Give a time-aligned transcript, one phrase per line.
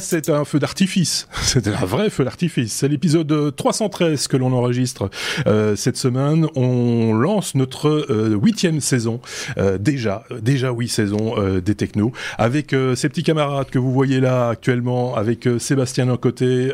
[0.00, 1.28] C'est un feu d'artifice.
[1.42, 2.72] C'est un vrai feu d'artifice.
[2.72, 5.10] C'est l'épisode 313 que l'on enregistre
[5.46, 6.46] euh, cette semaine.
[6.56, 9.20] On lance notre euh, huitième saison.
[9.58, 12.12] Euh, déjà, déjà huit saisons euh, des technos.
[12.36, 16.72] Avec euh, ces petits camarades que vous voyez là actuellement, avec Sébastien d'un côté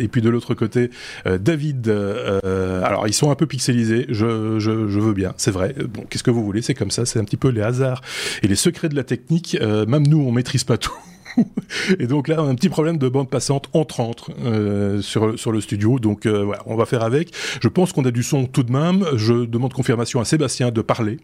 [0.00, 0.90] et puis de l'autre côté,
[1.26, 1.88] David.
[1.88, 4.06] alors, ils sont un peu pixelisés.
[4.08, 5.74] Je, je, je veux bien, c'est vrai.
[5.92, 6.62] Bon, qu'est-ce que vous voulez?
[6.62, 7.04] C'est comme ça.
[7.06, 8.02] C'est un petit peu les hasards
[8.42, 9.58] et les secrets de la technique.
[9.60, 10.92] même nous, on maîtrise pas tout.
[11.98, 15.52] et donc là, on a un petit problème de bande passante entrante euh, sur, sur
[15.52, 15.98] le studio.
[15.98, 17.32] Donc euh, voilà, on va faire avec.
[17.60, 19.04] Je pense qu'on a du son tout de même.
[19.16, 21.18] Je demande confirmation à Sébastien de parler.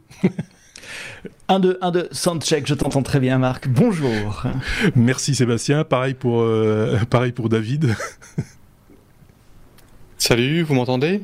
[1.49, 4.45] 1, 2, 1, 2, soundcheck, je t'entends très bien Marc, bonjour.
[4.95, 7.95] Merci Sébastien, pareil pour, euh, pareil pour David.
[10.19, 11.23] Salut, vous m'entendez?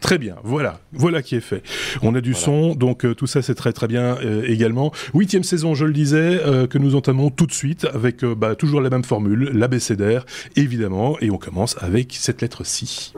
[0.00, 1.62] Très bien, voilà, voilà qui est fait.
[2.02, 2.44] On a du voilà.
[2.44, 4.92] son, donc euh, tout ça c'est très très bien euh, également.
[5.14, 8.80] Huitième saison, je le disais, euh, que nous entamons tout de suite avec bah, toujours
[8.80, 13.12] la même formule, l'abécédaire, évidemment, et on commence avec cette lettre ci.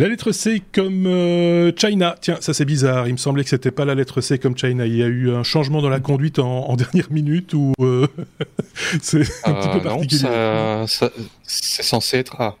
[0.00, 2.16] La lettre C comme euh, China.
[2.22, 3.06] Tiens, ça c'est bizarre.
[3.06, 4.86] Il me semblait que c'était pas la lettre C comme China.
[4.86, 8.06] Il y a eu un changement dans la conduite en, en dernière minute ou euh,
[9.02, 10.22] c'est un euh, petit peu particulier.
[10.22, 11.10] Non, ça, ça,
[11.42, 12.56] c'est censé être A.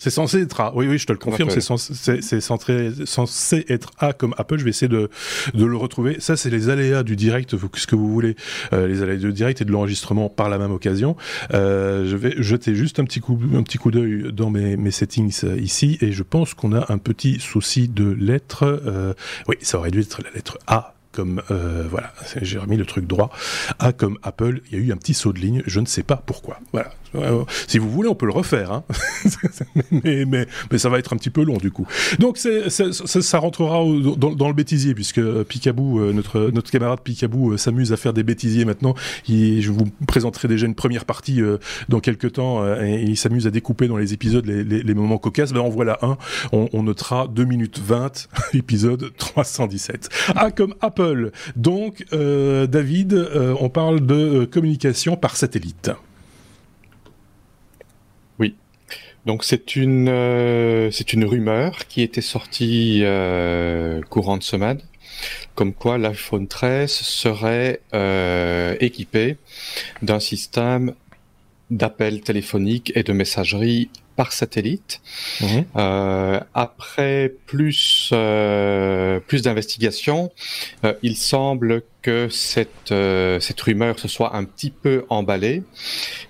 [0.00, 0.72] C'est censé être A.
[0.74, 1.50] Oui, oui, je te le confirme.
[1.50, 1.60] C'est
[2.40, 4.56] censé, être A comme Apple.
[4.56, 5.10] Je vais essayer de,
[5.52, 6.16] de le retrouver.
[6.20, 8.34] Ça, c'est les aléas du direct, ce que vous voulez.
[8.72, 11.16] Euh, les aléas du direct et de l'enregistrement par la même occasion.
[11.52, 14.90] Euh, je vais jeter juste un petit coup, un petit coup d'œil dans mes, mes
[14.90, 18.82] settings euh, ici et je pense qu'on a un petit souci de lettre.
[19.48, 23.06] Oui, ça aurait dû être la lettre A comme euh, voilà, j'ai remis le truc
[23.06, 23.30] droit.
[23.78, 26.02] A comme Apple, il y a eu un petit saut de ligne, je ne sais
[26.02, 26.58] pas pourquoi.
[26.72, 26.90] Voilà.
[27.66, 28.84] Si vous voulez, on peut le refaire, hein.
[29.90, 30.46] mais, mais,
[30.78, 31.86] ça va être un petit peu long du coup.
[32.18, 33.84] Donc ça, rentrera
[34.16, 38.22] dans, le bêtisier, puisque Picabou, euh, notre, notre camarade Picabou, euh, s'amuse à faire des
[38.22, 38.94] bêtisiers maintenant.
[39.28, 41.58] Je vous présenterai déjà une première partie euh,
[41.88, 45.52] dans quelques temps, euh, et il s'amuse à découper dans les épisodes les, moments cocasses.
[45.52, 46.16] Ben, en voilà un,
[46.52, 50.08] on, on notera 2 minutes 20, épisode 317.
[50.36, 50.99] A comme Apple.
[51.56, 55.90] Donc, euh, David, euh, on parle de communication par satellite.
[58.38, 58.54] Oui.
[59.26, 64.80] Donc c'est une euh, c'est une rumeur qui était sortie euh, courant de semaine,
[65.54, 69.36] comme quoi l'iPhone 13 serait euh, équipé
[70.02, 70.94] d'un système
[71.70, 73.90] d'appel téléphonique et de messagerie
[74.20, 75.00] par satellite.
[75.40, 75.46] Mmh.
[75.76, 80.30] Euh, après plus euh, plus d'investigations,
[80.84, 82.92] euh, il semble que cette
[83.46, 85.62] cette rumeur se soit un petit peu emballée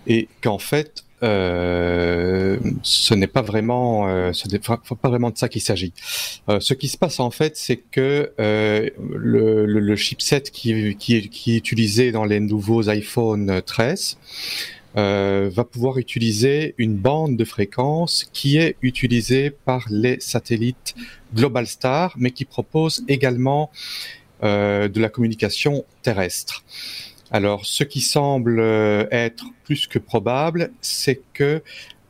[0.06, 5.48] et qu'en fait euh, ce n'est pas vraiment, euh, ce n'est pas vraiment de ça
[5.48, 5.92] qu'il s'agit.
[6.48, 11.28] Euh, ce qui se passe en fait, c'est que le, le, le, chipset qui, qui,
[11.28, 14.16] qui, est utilisé dans les nouveaux iPhone 13
[14.96, 20.94] euh, va pouvoir utiliser une bande de fréquence qui est utilisée par les satellites
[21.34, 23.70] Global Star, mais qui propose également
[24.42, 26.64] euh, de la communication terrestre.
[27.30, 31.62] Alors, ce qui semble euh, être plus que probable, c'est que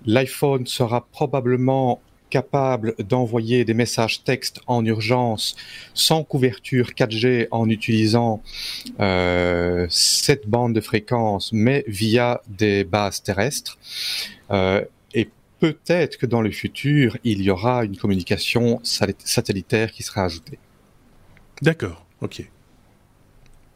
[0.06, 5.56] l'iPhone sera probablement capable d'envoyer des messages textes en urgence
[5.92, 8.42] sans couverture 4G en utilisant
[9.00, 13.76] euh, cette bande de fréquence, mais via des bases terrestres.
[14.50, 20.24] Euh, et peut-être que dans le futur, il y aura une communication satellitaire qui sera
[20.24, 20.58] ajoutée.
[21.62, 22.48] D'accord, ok.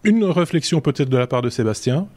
[0.05, 2.09] Une réflexion peut-être de la part de Sébastien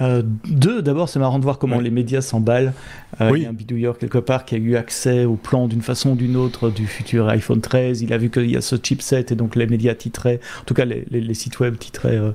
[0.00, 1.84] euh, deux, d'abord, c'est marrant de voir comment oui.
[1.84, 2.72] les médias s'emballent.
[3.20, 3.40] Euh, oui.
[3.40, 6.10] Il y a un bidouilleur quelque part qui a eu accès au plan d'une façon
[6.10, 8.02] ou d'une autre du futur iPhone 13.
[8.02, 10.74] Il a vu qu'il y a ce chipset et donc les médias titraient, en tout
[10.74, 12.32] cas les, les, les sites web titraient euh,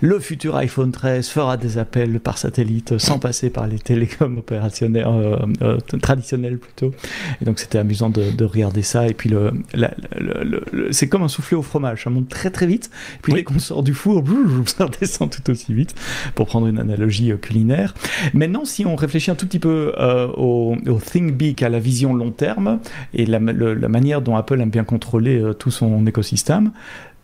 [0.00, 5.06] le futur iPhone 13 fera des appels par satellite sans passer par les télécoms opérationnels
[6.00, 6.92] traditionnels plutôt.
[7.40, 9.06] Et donc c'était amusant de, de, regarder ça.
[9.06, 12.50] Et puis le, la, le, le c'est comme un soufflé au fromage, ça monte très
[12.50, 12.90] très vite.
[13.16, 13.38] Et puis oui.
[13.40, 14.22] dès qu'on sort du four,
[14.66, 15.94] ça redescend tout aussi vite
[16.34, 17.94] pour prendre une analogie culinaire.
[18.32, 22.14] Maintenant, si on réfléchit un tout petit peu euh, au, Think Big, à la vision
[22.14, 22.80] long terme
[23.12, 26.72] et la, la manière dont Apple aime bien contrôler euh, tout son écosystème,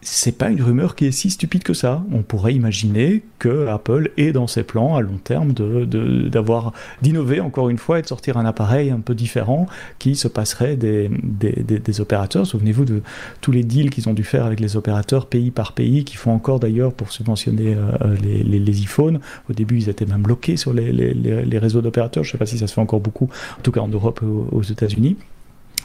[0.03, 2.03] c'est pas une rumeur qui est si stupide que ça.
[2.11, 5.85] On pourrait imaginer que Apple est dans ses plans à long terme de,
[6.29, 9.67] d'avoir d'innover encore une fois et de sortir un appareil un peu différent
[9.99, 12.47] qui se passerait des, des, des, opérateurs.
[12.47, 13.03] Souvenez-vous de
[13.43, 16.33] tous les deals qu'ils ont dû faire avec les opérateurs pays par pays, qui font
[16.33, 19.21] encore d'ailleurs pour subventionner euh, les, les, les, iPhones.
[19.51, 22.25] Au début, ils étaient même bloqués sur les, les réseaux d'opérateurs.
[22.25, 24.47] Je sais pas si ça se fait encore beaucoup, en tout cas en Europe ou
[24.51, 25.17] aux États-Unis.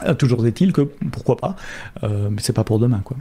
[0.04, 1.56] Euh, toujours est-il que pourquoi pas,
[2.02, 3.16] euh, mais c'est pas pour demain quoi.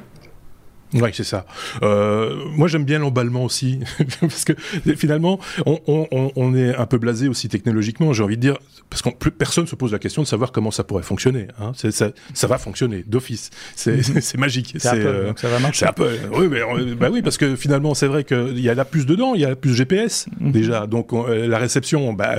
[0.96, 1.46] Ouais, c'est ça.
[1.84, 3.80] Euh, moi, j'aime bien l'emballement aussi,
[4.22, 4.54] parce que
[4.96, 8.14] finalement, on, on, on, est un peu blasé aussi technologiquement.
[8.14, 8.58] J'ai envie de dire,
[8.90, 11.48] parce que personne se pose la question de savoir comment ça pourrait fonctionner.
[11.60, 11.74] Hein.
[11.76, 13.50] Ça, ça, va fonctionner d'office.
[13.76, 14.40] C'est mhm.
[14.40, 14.76] magique.
[14.78, 15.86] C'est euh, ça va marcher.
[15.96, 16.62] Peu, oui, mais,
[16.96, 19.46] bah oui, parce que finalement, c'est vrai qu'il y a la puce dedans, il y
[19.46, 20.52] a la puce GPS mhm.
[20.52, 20.88] déjà.
[20.88, 22.36] Donc euh, la réception, bah,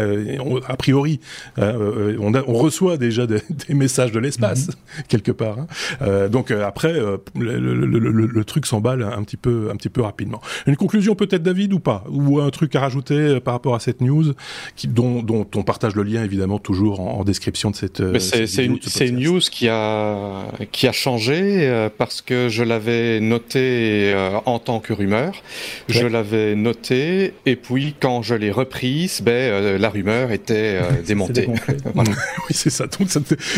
[0.67, 1.21] a priori,
[1.59, 4.75] on, on, reçoit déjà des, messages de l'espace mhm.
[5.09, 5.59] quelque part.
[5.59, 6.29] Hein.
[6.29, 7.21] donc après, le,
[7.59, 10.41] le, le truc s'emballe un petit peu, un petit peu rapidement.
[10.67, 13.81] Une conclusion peut-être David ou pas, ou un truc à rajouter euh, par rapport à
[13.81, 14.33] cette news,
[14.75, 18.01] qui, dont, dont on partage le lien évidemment toujours en, description de cette.
[18.01, 23.21] Euh, c'est une, une, news qui a qui a changé euh, parce que je l'avais
[23.21, 24.15] noté
[24.45, 25.43] en tant que rumeur,
[25.89, 31.49] je l'avais noté et puis quand je l'ai reprise, ben la rumeur était démontée.
[31.97, 32.13] oui,
[32.51, 32.87] c'est ça.
[32.87, 33.09] Donc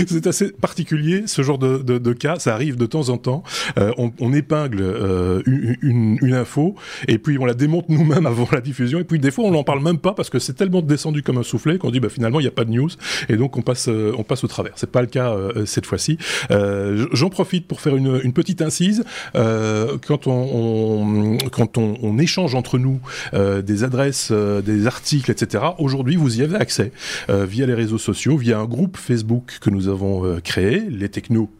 [0.07, 2.39] c'est assez particulier ce genre de, de, de, cas.
[2.39, 3.43] Ça arrive de temps en temps.
[3.77, 6.75] on, on épingle euh, une, info
[7.07, 9.65] et puis on la démonte nous-mêmes avant la diffusion et puis des fois on n'en
[9.65, 12.39] parle même pas parce que c'est tellement descendu comme un soufflet qu'on dit bah finalement
[12.41, 12.91] il n'y a pas de news
[13.29, 14.73] et donc on passe euh, on passe au travers.
[14.77, 16.19] C'est pas le cas euh, cette fois-ci.
[16.51, 19.05] J'en profite pour faire une, petite incise.
[19.35, 23.01] quand on, quand on, échange entre nous
[23.33, 25.65] des adresses, des articles, etc.
[25.79, 26.93] Aujourd'hui vous y avez accès
[27.29, 31.51] via les réseaux sociaux, via un groupe Facebook que nous avons créé, les technos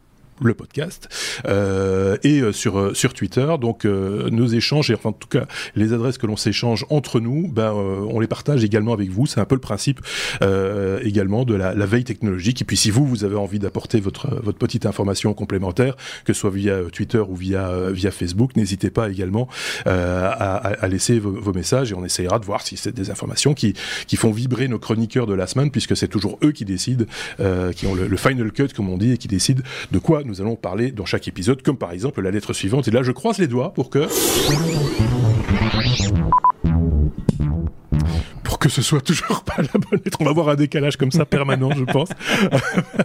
[0.43, 1.09] le podcast
[1.47, 3.47] euh, et euh, sur euh, sur Twitter.
[3.61, 7.49] Donc nos échanges et enfin en tout cas les adresses que l'on s'échange entre nous,
[7.49, 9.27] ben on les partage également avec vous.
[9.27, 10.01] C'est un peu le principe
[11.03, 12.63] également de la, la, veille technologique.
[12.63, 16.41] Et puis si vous vous avez envie d'apporter votre votre petite information complémentaire, que ce
[16.41, 19.49] soit via Twitter ou via via Facebook, n'hésitez pas également
[19.87, 23.55] à, à, laisser vos, vos, messages et on essayera de voir si c'est des informations
[23.55, 23.75] qui
[24.07, 27.05] qui font vibrer nos chroniqueurs de la semaine puisque c'est toujours eux qui décident,
[27.75, 30.41] qui ont le, le final cut comme on dit et qui décident de quoi nous
[30.41, 32.87] allons parler dans chaque épisode, comme par exemple la lettre suivante.
[32.87, 34.07] Et là, je croise les doigts pour que
[38.59, 40.19] que ce soit toujours pas la bonne lettre.
[40.21, 42.09] On va avoir un décalage comme ça permanent, je pense.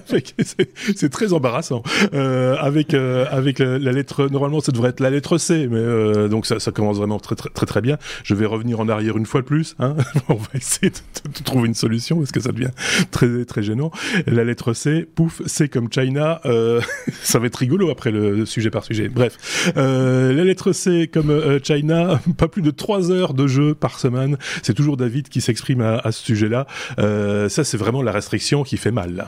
[0.96, 1.84] c'est très embarrassant.
[2.14, 6.28] Euh, avec euh, avec la, lettre, normalement, ça devrait être la lettre C, mais euh,
[6.28, 7.98] donc ça, ça, commence vraiment très, très très très bien.
[8.24, 9.76] Je vais revenir en arrière une fois de plus.
[9.80, 9.96] Hein.
[10.30, 12.72] On va essayer de, trouver une solution parce que ça devient
[13.12, 13.92] très très gênant.
[14.28, 16.42] La lettre C, pouf, C comme China.
[16.46, 16.82] Euh,
[17.24, 19.10] ça va être rigolo après le sujet par sujet.
[19.10, 23.74] Bref, euh, la lettre C comme euh, China, pas plus de 3 heures de jeu
[23.74, 24.38] par semaine.
[24.62, 26.68] C'est toujours David qui s'exprime à, ce sujet-là.
[27.00, 29.28] Euh, ça, c'est vraiment la restriction qui fait mal.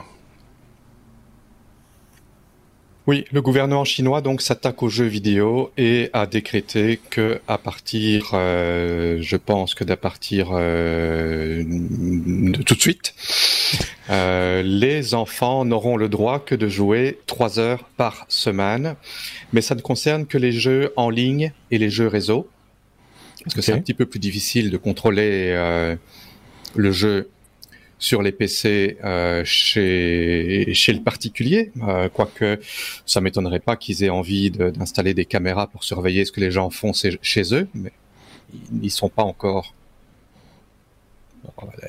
[3.06, 8.30] Oui, le gouvernement chinois donc s'attaque aux jeux vidéo et a décrété que à partir,
[8.32, 13.14] euh, je pense que d'à partir euh, de tout de suite,
[14.08, 18.96] les enfants n'auront le droit que de jouer trois heures par semaine,
[19.52, 22.48] mais ça ne concerne que les jeux en ligne et les jeux réseau,
[23.46, 25.54] parce que c'est un petit peu plus difficile de contrôler
[26.74, 27.30] le jeu
[27.98, 32.60] sur les PC euh, chez chez le particulier, euh, quoique
[33.06, 36.70] ça m'étonnerait pas qu'ils aient envie d'installer des caméras pour surveiller ce que les gens
[36.70, 37.92] font chez eux, mais
[38.72, 39.74] ils n'y sont pas encore.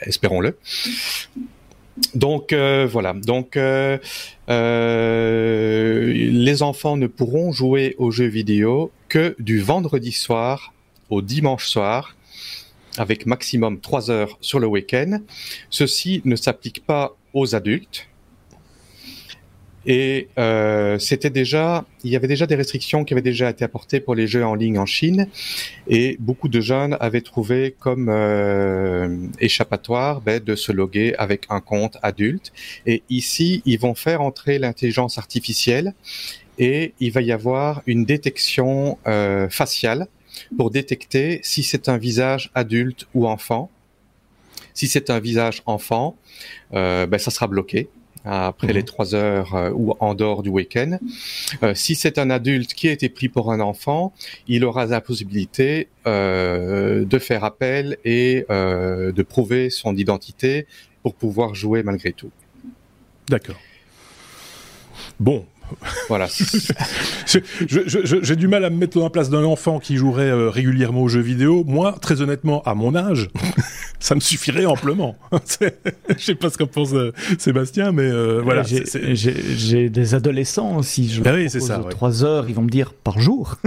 [0.02, 0.58] Espérons-le.
[2.14, 3.14] Donc euh, voilà.
[3.14, 3.98] Donc euh,
[4.50, 10.74] euh, les enfants ne pourront jouer aux jeux vidéo que du vendredi soir
[11.10, 12.16] au dimanche soir
[12.98, 15.20] avec maximum 3 heures sur le week-end.
[15.70, 18.08] Ceci ne s'applique pas aux adultes.
[19.90, 20.98] Et euh,
[21.34, 24.46] déjà, il y avait déjà des restrictions qui avaient déjà été apportées pour les jeux
[24.46, 25.30] en ligne en Chine,
[25.88, 31.62] et beaucoup de jeunes avaient trouvé comme euh, échappatoire ben, de se loguer avec un
[31.62, 32.52] compte adulte.
[32.86, 35.94] Et ici, ils vont faire entrer l'intelligence artificielle,
[36.60, 40.08] et il va y avoir une détection euh, faciale
[40.58, 43.70] pour détecter si c'est un visage adulte ou enfant.
[44.74, 46.16] Si c'est un visage enfant,
[46.74, 47.90] euh, ben, ça sera bloqué
[48.30, 48.86] après les mhm.
[48.86, 51.00] trois heures euh, ou en dehors du week-end.
[51.64, 54.14] Euh, si c'est un adulte qui a été pris pour un enfant,
[54.48, 60.68] il aura la possibilité de faire appel et de prouver son identité
[61.04, 62.32] pour pouvoir jouer malgré tout.
[63.30, 63.60] D'accord.
[65.20, 65.46] Bon,
[66.08, 66.28] voilà.
[67.68, 71.02] J'ai du mal à me mettre dans la place d'un enfant qui jouerait euh, régulièrement
[71.02, 71.64] aux jeux vidéo.
[71.66, 73.30] Moi, très honnêtement, à mon âge,
[74.00, 75.16] ça me suffirait amplement.
[76.18, 78.64] Je sais pas ce qu'en pense euh, Sébastien, mais euh, voilà.
[78.64, 81.10] J'ai des adolescents aussi.
[81.10, 81.84] Je bah oui, c'est ça.
[81.90, 83.58] Trois heures, ils vont me dire par jour.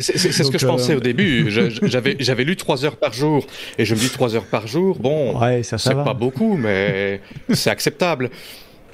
[0.00, 1.50] c'est ce que je pensais au début.
[1.50, 3.46] J'avais lu trois heures par jour
[3.78, 4.98] et je me dis trois heures par jour.
[4.98, 7.20] Bon, ouais, c'est pas beaucoup, mais
[7.50, 8.30] c'est acceptable.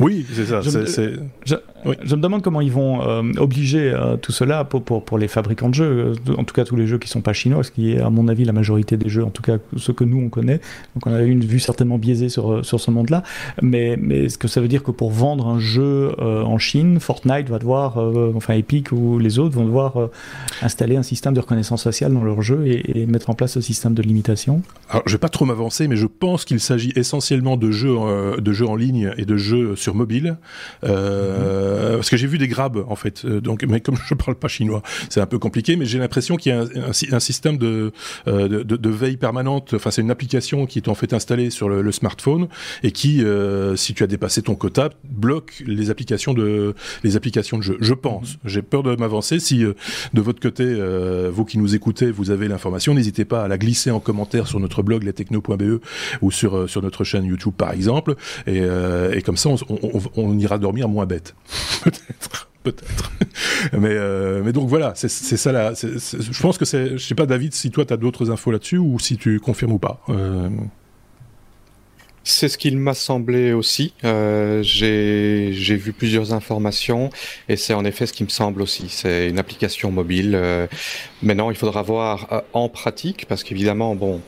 [0.00, 0.60] Oui, c'est ça.
[0.62, 5.28] Je, me, demande comment ils vont euh, obliger euh, tout cela pour, pour, pour, les
[5.28, 7.70] fabricants de jeux, en tout cas tous les jeux qui ne sont pas chinois, ce
[7.70, 10.18] qui est à mon avis la majorité des jeux, en tout cas ceux que nous
[10.18, 10.60] on connaît.
[10.94, 13.22] Donc on a une vue certainement biaisée sur, sur ce monde-là.
[13.62, 17.48] Mais, mais est-ce que ça veut dire que pour vendre un jeu en Chine, Fortnite
[17.48, 17.98] va devoir,
[18.34, 20.08] enfin Epic ou les autres vont devoir
[20.62, 23.94] installer un système de reconnaissance faciale dans leur jeu et, mettre en place ce système
[23.94, 24.62] de limitation?
[24.88, 27.96] Alors je vais pas trop m'avancer, mais je pense qu'il s'agit essentiellement de jeux,
[28.38, 30.36] de jeux en ligne et de jeux sur mobile,
[30.84, 33.24] euh, parce que j'ai vu des grabs en fait.
[33.24, 35.76] Euh, donc, mais comme je parle pas chinois, c'est un peu compliqué.
[35.76, 37.92] Mais j'ai l'impression qu'il y a un, un, système de,
[38.28, 39.74] euh, de, de, veille permanente.
[39.74, 42.46] Enfin, c'est une application qui est en fait installée sur le, smartphone
[42.82, 47.58] et qui, euh, si tu as dépassé ton quota, bloque les applications de les applications
[47.58, 47.76] de jeu.
[47.80, 48.38] Je pense.
[48.44, 49.40] J'ai peur de m'avancer.
[49.40, 50.64] Si de votre côté,
[51.30, 54.60] vous qui nous écoutez, vous avez l'information, n'hésitez pas à la glisser en commentaire sur
[54.60, 55.80] notre blog letechno.be
[56.22, 58.14] ou sur sur notre chaîne YouTube par exemple.
[58.46, 59.79] Et, et comme ça, on,
[60.16, 61.34] on, ira dormir moins bête.
[61.82, 62.48] peut-être.
[62.62, 63.10] Peut-être.
[63.72, 65.72] mais, euh, mais donc voilà, c'est ça là.
[65.72, 66.98] Je pense que c'est.
[66.98, 69.72] Je sais pas, David, si toi tu as d'autres infos là-dessus ou si tu confirmes
[69.72, 70.02] ou pas.
[70.10, 70.50] Euh...
[72.22, 73.94] C'est ce qu'il m'a semblé aussi.
[74.04, 77.08] Euh, J'ai vu plusieurs informations
[77.48, 78.90] et c'est en effet ce qui me semble aussi.
[78.90, 80.38] C'est une application mobile.
[81.22, 84.20] Maintenant, il faudra voir en pratique parce qu'évidemment, bon,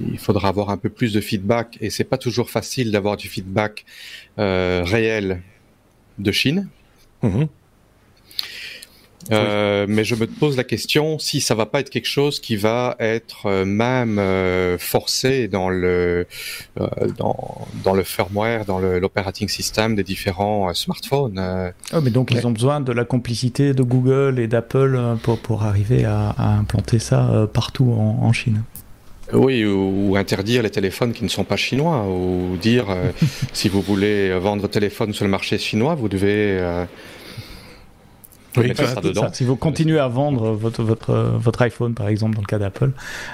[0.00, 3.28] il faudra avoir un peu plus de feedback et c'est pas toujours facile d'avoir du
[3.28, 3.84] feedback
[4.38, 5.42] euh, réel
[6.18, 6.68] de Chine.
[7.22, 7.48] Mhm.
[9.30, 12.56] Euh, mais je me pose la question si ça va pas être quelque chose qui
[12.56, 14.20] va être même
[14.80, 16.26] forcé dans le
[17.18, 21.72] dans, dans, le firmware, dans l'operating system des différents smartphones.
[21.94, 25.62] Oh, mais donc ils ont besoin de la complicité de Google et d'Apple pour, pour
[25.62, 28.64] arriver à, à, implanter ça partout en, en Chine.
[29.32, 33.10] Oui, ou, interdire les téléphones qui ne sont pas chinois, ou dire euh,
[33.52, 36.58] si vous voulez vendre téléphone sur le marché chinois, vous devez
[38.56, 38.72] oui,
[39.32, 42.90] Si vous continuez à vendre votre, votre, votre iPhone, par exemple, dans le cas d'Apple,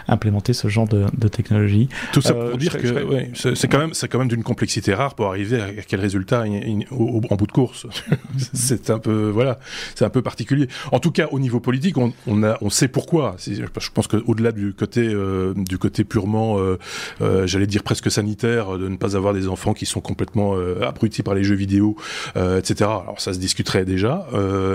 [0.06, 1.88] implémenter ce genre de, de technologie.
[2.12, 5.14] Tout ça pour euh, dire que c'est quand même, c'est quand même d'une complexité rare
[5.14, 6.44] pour arriver à, quel résultat
[6.90, 7.86] en bout de course.
[8.52, 9.58] c'est un peu, voilà,
[9.94, 10.68] c'est un peu particulier.
[10.92, 13.36] En tout cas, au niveau politique, on, on, a, on sait pourquoi.
[13.38, 16.78] Je pense qu'au-delà du côté, euh, du côté purement, euh,
[17.20, 21.22] euh, j'allais dire presque sanitaire, de ne pas avoir des enfants qui sont complètement abrutis
[21.22, 21.96] par les jeux vidéo,
[22.36, 22.74] etc.
[22.82, 24.26] Alors ça se discuterait déjà,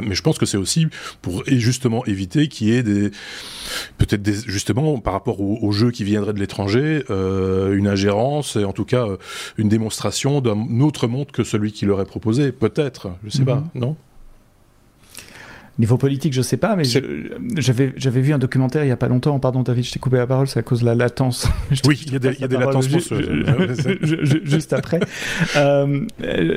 [0.03, 0.87] mais je pense que c'est aussi
[1.21, 3.11] pour justement éviter qu'il y ait des
[3.97, 8.73] peut-être justement par rapport aux, jeux qui viendraient de l'étranger euh, une ingérence et en
[8.73, 9.17] tout cas euh,
[9.57, 13.63] une démonstration d'un autre monde que celui qui leur est proposé peut-être je sais pas
[13.73, 13.81] mhm.
[13.81, 13.95] non?
[15.79, 19.07] Niveau politique, je sais pas, mais j'avais j'avais vu un documentaire il y a pas
[19.07, 19.39] longtemps.
[19.39, 21.47] Pardon, David, je t'ai coupé la parole, c'est à cause de la latence.
[21.87, 22.87] oui, il y a des, y a des latences
[24.43, 24.99] juste après,
[25.55, 26.05] euh,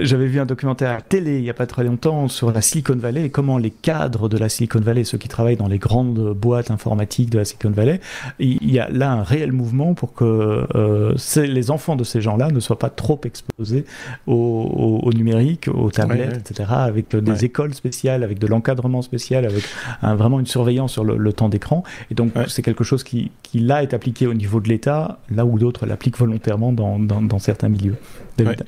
[0.03, 2.97] j'avais vu un documentaire à télé il y a pas très longtemps sur la Silicon
[2.97, 6.35] Valley et comment les cadres de la Silicon Valley, ceux qui travaillent dans les grandes
[6.35, 8.01] boîtes informatiques de la Silicon Valley,
[8.39, 12.51] il y a là un réel mouvement pour que euh, les enfants de ces gens-là
[12.51, 13.87] ne soient pas trop exposés
[14.27, 19.65] au, au, numérique, aux tablettes, etc., avec des écoles spéciales, avec de l'encadrement spécial avec
[20.03, 21.83] vraiment une surveillance sur le, temps d'écran.
[22.11, 25.45] Et donc, c'est quelque chose qui, qui, là, est appliqué au niveau de l'État, là
[25.47, 27.97] où d'autres l'appliquent volontairement dans, dans, certains milieux.
[28.37, 28.65] David.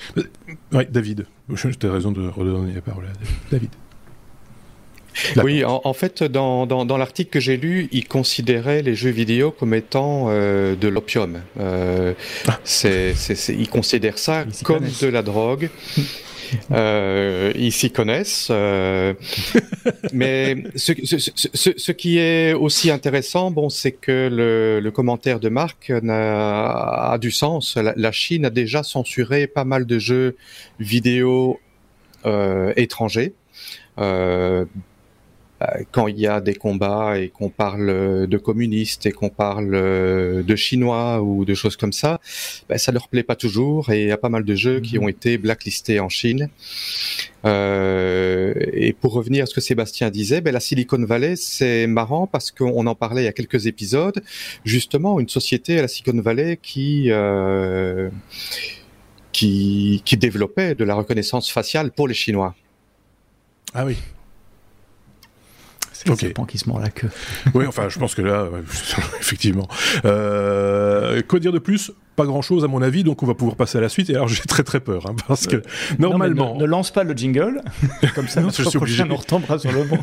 [0.73, 1.27] Ouais, David.
[1.53, 3.71] Je as raison de redonner la parole à David.
[5.43, 9.51] Oui, en, fait, dans, dans, dans l'article que j'ai lu, il considérait les jeux vidéo
[9.51, 11.41] comme étant euh, de l'opium.
[11.59, 12.15] Euh,
[12.47, 12.59] ah.
[12.85, 15.71] il considère ça comme de la drogue.
[16.71, 18.49] Euh, ils s'y connaissent.
[18.51, 19.15] Euh,
[20.13, 27.13] mais ce, qui est aussi intéressant, bon, c'est que le, le, commentaire de Marc a,
[27.13, 27.77] a du sens.
[27.77, 30.37] La, la, Chine a déjà censuré pas mal de jeux
[30.79, 31.61] vidéo
[32.27, 33.33] euh, étrangers.
[33.99, 34.65] Euh,
[35.91, 40.43] quand il y a des combats et qu'on parle de communistes et qu'on parle euh,
[40.43, 42.21] de chinois ou de choses comme ça,
[42.69, 44.99] ben, ça leur plaît pas toujours et il y a pas mal de jeux qui
[44.99, 45.05] mhm.
[45.05, 46.49] ont été blacklistés en Chine.
[47.45, 52.27] Euh, et pour revenir à ce que Sébastien disait, ben, la Silicon Valley, c'est marrant
[52.27, 54.23] parce qu'on en parlait il y a quelques épisodes,
[54.65, 58.11] justement une société à la Silicon Valley qui euh,
[59.33, 62.55] qui, qui développait de la reconnaissance faciale pour les Chinois.
[63.75, 63.97] Ah oui.
[66.13, 66.27] Okay.
[66.27, 67.11] le serpent qui se mord la queue.
[67.55, 68.49] oui, enfin, je pense que là,
[69.21, 69.69] effectivement.
[70.05, 71.93] Euh, quoi dire de plus?
[72.19, 74.11] Pas grand chose à mon avis, donc on va pouvoir passer à la suite.
[74.11, 75.63] Et alors j'ai très très peur, hein, parce que
[75.99, 76.57] normalement.
[76.57, 77.63] ne, lance pas le jingle,
[78.15, 79.05] comme ça non, je suis obligé.
[79.09, 79.99] on retombera sur le bon.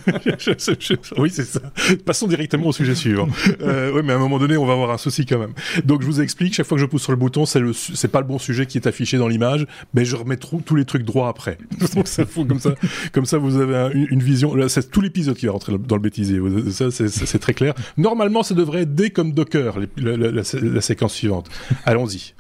[1.22, 1.60] oui, c'est ça.
[2.06, 3.28] Passons directement au sujet suivant.
[3.62, 5.54] euh, oui, mais à un moment donné, on va avoir un souci quand même.
[5.84, 8.08] Donc je vous explique, chaque fois que je pousse sur le bouton, c'est le, c'est
[8.08, 11.04] pas le bon sujet qui est affiché dans l'image, mais je remets tous les trucs
[11.04, 11.58] droits après.
[11.96, 12.76] donc ça comme ça,
[13.12, 14.56] comme ça vous avez une, vision.
[14.56, 16.40] Là, c'est tout l'épisode qui va rentrer dans le bêtisier.
[16.72, 17.74] Ça, c'est très clair.
[17.98, 21.50] Normalement, ça devrait être D comme Docker, la, la, la séquence suivante.
[21.86, 22.36] Allons Allons-y.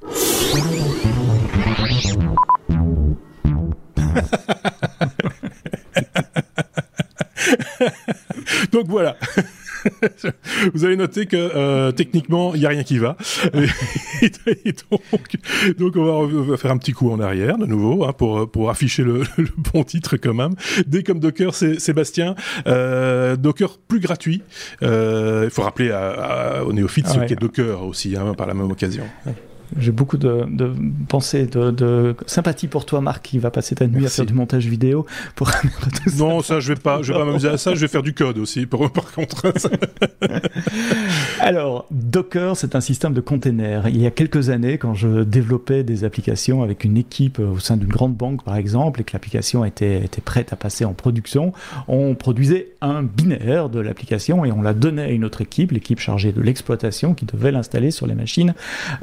[8.71, 9.17] Donc voilà.
[10.73, 13.17] Vous avez noté que euh, techniquement, il n'y a rien qui va.
[15.77, 19.03] donc, on, va, faire un petit coup en arrière de nouveau hein, pour, pour afficher
[19.03, 19.23] le,
[19.73, 20.55] bon titre quand même.
[20.87, 22.35] Dès comme Docker, c'est Sébastien.
[22.67, 24.41] Euh, Docker plus gratuit.
[24.83, 25.91] Euh, il faut rappeler
[26.65, 29.03] au néophyte ce qu'est Docker aussi hein, par la même occasion.
[29.77, 30.71] J'ai beaucoup de, de
[31.07, 34.33] pensées, de, de, sympathie pour toi, Marc, qui va passer ta nuit à faire du
[34.33, 35.05] montage vidéo.
[35.35, 35.51] Pour...
[36.17, 37.73] non, ça, je vais pas, je vais pas m'amuser à ça.
[37.73, 39.51] Je vais faire du code aussi, pour, par contre.
[41.39, 43.87] Alors, Docker, c'est un système de containers.
[43.87, 47.77] Il y a quelques années, quand je développais des applications avec une équipe au sein
[47.77, 51.53] d'une grande banque, par exemple, et que l'application était, était prête à passer en production,
[51.87, 55.99] on produisait un binaire de l'application et on la donnait à une autre équipe, l'équipe
[55.99, 58.53] chargée de l'exploitation, qui devait l'installer sur les machines.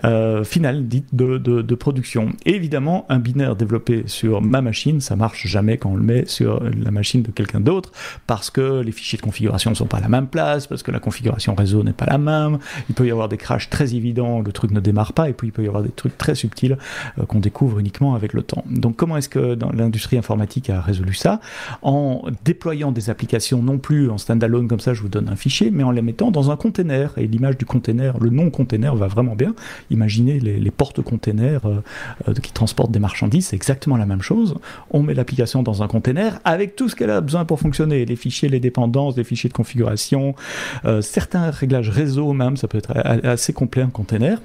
[0.05, 2.31] Euh, finale dite de, production.
[2.45, 6.27] Et évidemment, un binaire développé sur ma machine, ça marche jamais quand on le met
[6.27, 7.91] sur la machine de quelqu'un d'autre,
[8.27, 10.91] parce que les fichiers de configuration ne sont pas à la même place, parce que
[10.91, 14.41] la configuration réseau n'est pas la même, il peut y avoir des crashs très évidents,
[14.41, 16.77] le truc ne démarre pas, et puis il peut y avoir des trucs très subtils
[17.19, 18.65] euh, qu'on découvre uniquement avec le temps.
[18.71, 21.41] Donc comment est-ce que l'industrie informatique a résolu ça?
[21.81, 25.71] En déployant des applications non plus en standalone comme ça, je vous donne un fichier,
[25.71, 27.13] mais en les mettant dans un container.
[27.17, 29.55] Et l'image du container, le nom container va vraiment bien.
[29.91, 31.83] Imaginez les, portes-containers euh,
[32.29, 34.57] euh, qui transportent des marchandises, c'est exactement la même chose.
[34.91, 38.17] On met l'application dans un container avec tout ce qu'elle a besoin pour fonctionner, les
[38.17, 40.35] fichiers, les dépendances, les fichiers de configuration,
[40.85, 42.93] euh, certains réglages réseau même, ça peut être
[43.25, 44.41] assez complet un container.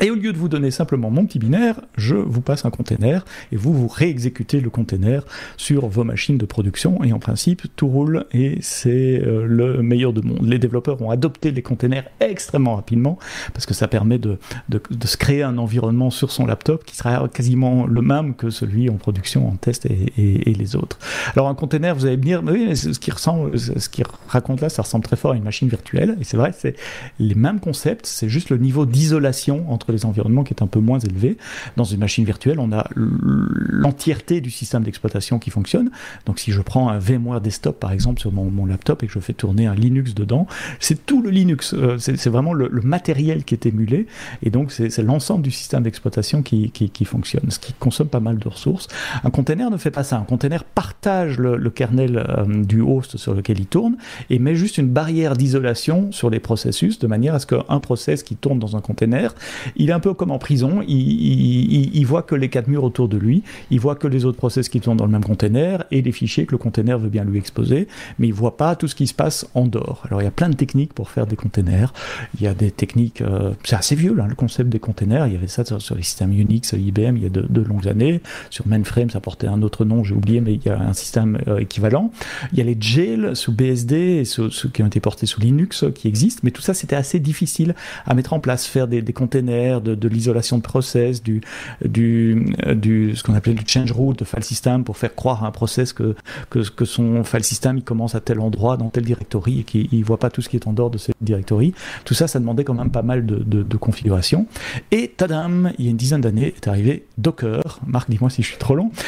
[0.00, 3.24] Et au lieu de vous donner simplement mon petit binaire, je vous passe un container
[3.52, 5.24] et vous vous réexécutez le container
[5.58, 10.14] sur vos machines de production et en principe tout roule et c'est euh, le meilleur
[10.14, 10.46] de monde.
[10.48, 13.18] Les développeurs ont adopté les containers extrêmement rapidement
[13.52, 14.38] parce que ça permet de,
[14.70, 18.88] de, se créer un environnement sur son laptop qui sera quasiment le même que celui
[18.88, 20.98] en production, en test et, les autres.
[21.34, 24.68] Alors un container, vous allez me dire, oui, ce qui ressemble, ce qui raconte là,
[24.68, 26.76] ça ressemble très fort à une machine virtuelle et c'est vrai, c'est
[27.18, 30.80] les mêmes concepts, c'est juste le niveau d'isolation entre les environnements qui est un peu
[30.80, 31.36] moins élevé.
[31.76, 35.90] Dans une machine virtuelle, on a l'entièreté du système d'exploitation qui fonctionne.
[36.26, 39.18] Donc si je prends un VMware desktop par exemple sur mon, laptop et que je
[39.18, 40.46] fais tourner un Linux dedans,
[40.78, 44.06] c'est tout le Linux, euh, c'est vraiment le, matériel qui est émulé
[44.42, 48.38] et donc c'est l'ensemble du système d'exploitation qui, qui, fonctionne, ce qui consomme pas mal
[48.38, 48.88] de ressources.
[49.24, 50.16] Un container ne fait pas ça.
[50.16, 53.96] Un container partage le, kernel euh, du host sur lequel il tourne
[54.30, 58.22] et met juste une barrière d'isolation sur les processus de manière à ce qu'un process
[58.22, 59.34] qui tourne dans un container,
[59.76, 63.16] il est un peu comme en prison, il, voit que les quatre murs autour de
[63.16, 66.12] lui, il voit que les autres process qui sont dans le même container et les
[66.12, 69.06] fichiers que le container veut bien lui exposer, mais il voit pas tout ce qui
[69.06, 70.02] se passe en dehors.
[70.06, 71.92] Alors il y a plein de techniques pour faire des containers,
[72.34, 75.36] il y a des techniques, euh, c'est assez vieux le concept des containers, il y
[75.36, 79.10] avait ça sur, les systèmes Unix, IBM il y a de, longues années, sur mainframe
[79.10, 82.10] ça portait un autre nom, j'ai oublié, mais il y a un système euh, équivalent.
[82.52, 85.84] Il y a les jails sous BSD, et ceux, qui ont été portés sous Linux
[85.94, 87.74] qui existent, mais tout ça c'était assez difficile
[88.06, 91.40] à mettre en place, faire des, des containers, de, l'isolation de process, du,
[91.84, 95.46] du, du ce qu'on appelait du change route de file system pour faire croire à
[95.46, 96.14] un process que,
[96.50, 99.88] que, que son file system il commence à tel endroit dans tel directory et qu'il
[99.98, 101.74] ne voit pas tout ce qui est en dehors de cette directory.
[102.04, 104.46] Tout ça, ça demandait quand même pas mal de, de, configuration.
[104.90, 107.80] Et tadam, il y a une dizaine d'années est arrivé Docker.
[107.86, 108.90] Marc, dis-moi si je suis trop long.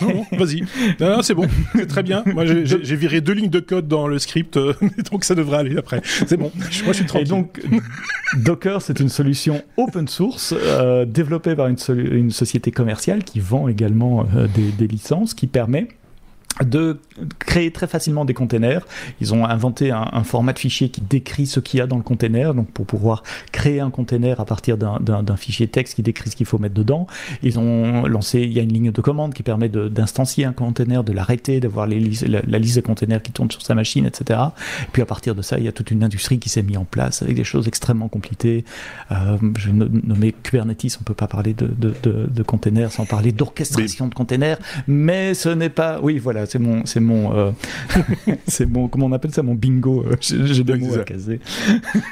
[0.00, 0.62] Non, vas-y.
[1.00, 2.24] Non, c'est bon, c'est très bien.
[2.26, 4.74] Moi, j'ai viré deux lignes de code dans le script, euh,
[5.12, 6.00] donc ça devrait aller après.
[6.04, 6.50] C'est bon.
[6.54, 7.26] Moi, je suis tranquille.
[7.26, 7.60] Et donc,
[8.36, 14.26] Docker, c'est une solution open source euh, développée par une, société commerciale qui vend également
[14.36, 14.46] euh,
[14.78, 15.88] des, licences, qui permet
[16.62, 17.00] de
[17.38, 18.86] créer très facilement des containers.
[19.20, 22.02] Ils ont inventé un, format de fichier qui décrit ce qu'il y a dans le
[22.02, 26.36] container, donc pour pouvoir créer un container à partir d'un fichier texte qui décrit ce
[26.36, 27.06] qu'il faut mettre dedans.
[27.42, 31.02] Ils ont lancé, il y a une ligne de commande qui permet d'instancier un container,
[31.02, 34.40] de l'arrêter, d'avoir la, la, liste de containers qui tourne sur sa machine, etc.
[34.82, 36.78] Et puis à partir de ça, il y a toute une industrie qui s'est mise
[36.78, 38.64] en place avec des choses extrêmement compliquées.
[39.10, 43.06] Euh, je vais nommer Kubernetes, on peut pas parler de, de, de, de containers sans
[43.06, 47.50] parler d'orchestration de containers, mais ce n'est pas, oui voilà, c'est mon, c'est mon, euh,
[48.46, 50.04] c'est mon, comment on appelle ça, mon bingo.
[50.06, 51.40] Euh, j'ai des mots à caser.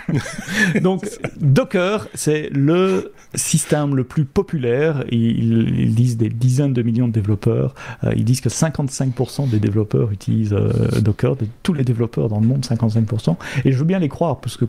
[0.83, 1.09] Donc,
[1.41, 5.05] Docker, c'est le système le plus populaire.
[5.11, 7.75] Ils, ils, disent des dizaines de millions de développeurs.
[8.05, 10.57] Euh, ils disent que 55% des développeurs utilisent
[11.01, 13.37] Docker, de tous les développeurs dans le monde, 55%.
[13.65, 14.65] Et je veux bien les croire, parce que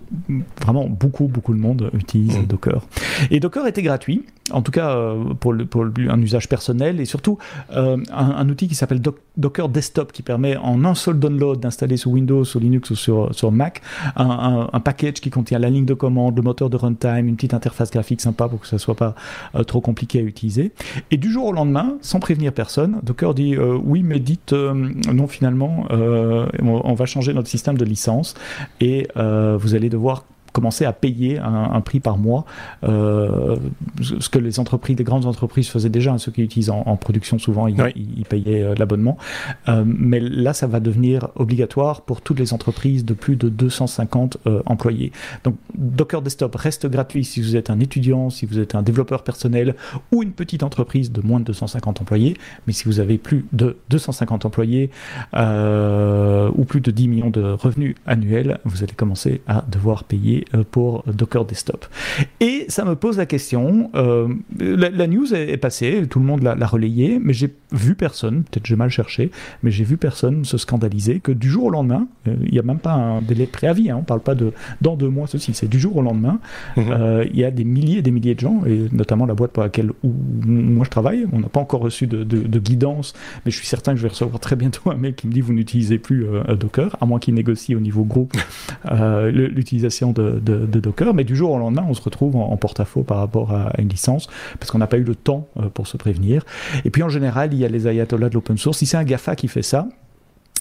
[0.61, 2.45] vraiment beaucoup, beaucoup de monde utilise mmh.
[2.45, 2.85] Docker.
[3.31, 4.97] Et Docker était gratuit, en tout cas
[5.39, 7.37] pour, le, pour un usage personnel, et surtout
[7.69, 9.01] un, un outil qui s'appelle
[9.37, 13.51] Docker Desktop qui permet en un seul download d'installer sur Windows, sur Linux ou sur,
[13.51, 13.81] Mac
[14.15, 17.91] un, package qui contient la ligne de commande, le moteur de runtime, une petite interface
[17.91, 19.15] graphique sympa pour que ça soit pas
[19.55, 20.71] euh, trop compliqué à utiliser.
[21.11, 24.73] Et du jour au lendemain, sans prévenir personne, Docker dit euh, oui, mais dites euh,
[25.11, 28.35] non finalement, on va changer notre système de licence
[28.79, 32.45] et vous allez devoir commencer à payer un, prix par mois,
[32.83, 33.57] euh,
[34.01, 37.39] ce que les entreprises, les grandes entreprises faisaient déjà, hein, ceux qui utilisent en, production
[37.39, 39.17] souvent, ils, payaient euh, l'abonnement.
[39.67, 44.37] Euh, mais là, ça va devenir obligatoire pour toutes les entreprises de plus de 250
[44.65, 45.11] employés.
[45.43, 49.23] Donc Docker Desktop reste gratuit si vous êtes un étudiant, si vous êtes un développeur
[49.23, 49.75] personnel
[50.11, 52.37] ou une petite entreprise de moins de 250 employés.
[52.67, 54.91] Mais si vous avez plus de 250 employés
[55.33, 60.63] ou plus de 10 millions de revenus annuels, vous allez commencer à devoir payer euh,
[60.69, 61.85] pour Docker Desktop.
[62.39, 64.27] Et ça me pose la question, euh,
[64.59, 68.75] la, news est, passée, tout le monde l'a relayé, mais j'ai vu personne, peut-être j'ai
[68.75, 72.51] mal cherché, mais j'ai vu personne se scandaliser que du jour au lendemain, euh, il
[72.51, 74.95] n'y a même pas un délai de préavis, hein, on ne parle pas de dans
[74.95, 76.39] deux mois, ceci, c'est du jour au lendemain,
[76.77, 77.25] mhm.
[77.31, 79.63] il y a des milliers et des milliers de gens, et notamment la boîte pour
[79.63, 80.13] laquelle où
[80.45, 83.13] moi je travaille, on n'a pas encore reçu de, guidance,
[83.45, 85.41] mais je suis certain que je vais recevoir très bientôt un mail qui me dit
[85.41, 86.25] vous n'utilisez plus
[86.59, 88.33] Docker, à moins qu'il négocie au niveau groupe
[89.31, 93.17] l'utilisation de, de, Docker, mais du jour au lendemain, on se retrouve en, porte-à-faux par
[93.17, 94.27] rapport à, une licence,
[94.59, 96.43] parce qu'on n'a pas eu le temps euh, pour se prévenir.
[96.85, 98.77] Et puis en général, il y a les ayatollahs de l'open source.
[98.77, 99.87] Si c'est un GAFA qui fait ça,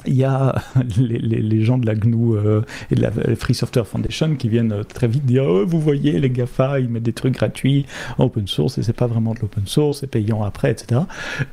[0.06, 0.54] il y a
[0.98, 4.82] les, gens de la GNU euh, et de la Free Software Foundation qui viennent euh,
[4.82, 7.86] très vite dire oh, vous voyez les GAFA ils mettent des trucs gratuits
[8.18, 11.02] en open source et c'est pas vraiment de l'open source c'est payant après etc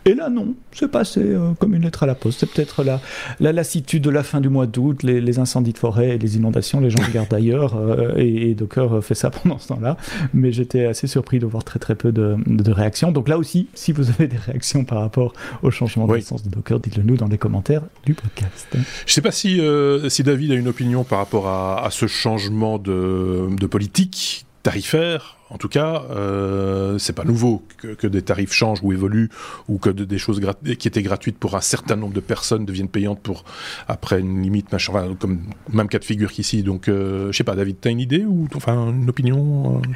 [0.05, 2.39] et là non c'est passé euh, comme une lettre à la poste.
[2.39, 3.01] C'est peut-être la,
[3.39, 6.79] la lassitude de la fin du mois d'août les, incendies de forêt et les inondations
[6.79, 7.75] les gens regardent ailleurs
[8.17, 9.97] et, Docker fait ça pendant ce temps-là.
[10.33, 13.11] Mais j'étais assez surpris de voir très très peu de, de, réactions.
[13.11, 16.49] Donc là aussi si vous avez des réactions par rapport au changement de licence de
[16.49, 18.38] Docker dites-le nous dans les commentaires du podcast
[18.71, 21.91] je ne sais pas si, euh, si David a une opinion par rapport à, à
[21.91, 28.21] ce changement de, de politique tarifaire en tout cas, euh, c'est pas nouveau que, des
[28.21, 29.29] tarifs changent ou évoluent,
[29.67, 30.39] ou que des choses
[30.77, 33.43] qui étaient gratuites pour un certain nombre de personnes deviennent payantes pour
[33.87, 35.41] après une limite, machin, comme
[35.73, 36.61] même cas de figure qu'ici.
[36.61, 39.87] Donc, euh, je sais pas, David, t'as une idée ou enfin une opinion euh?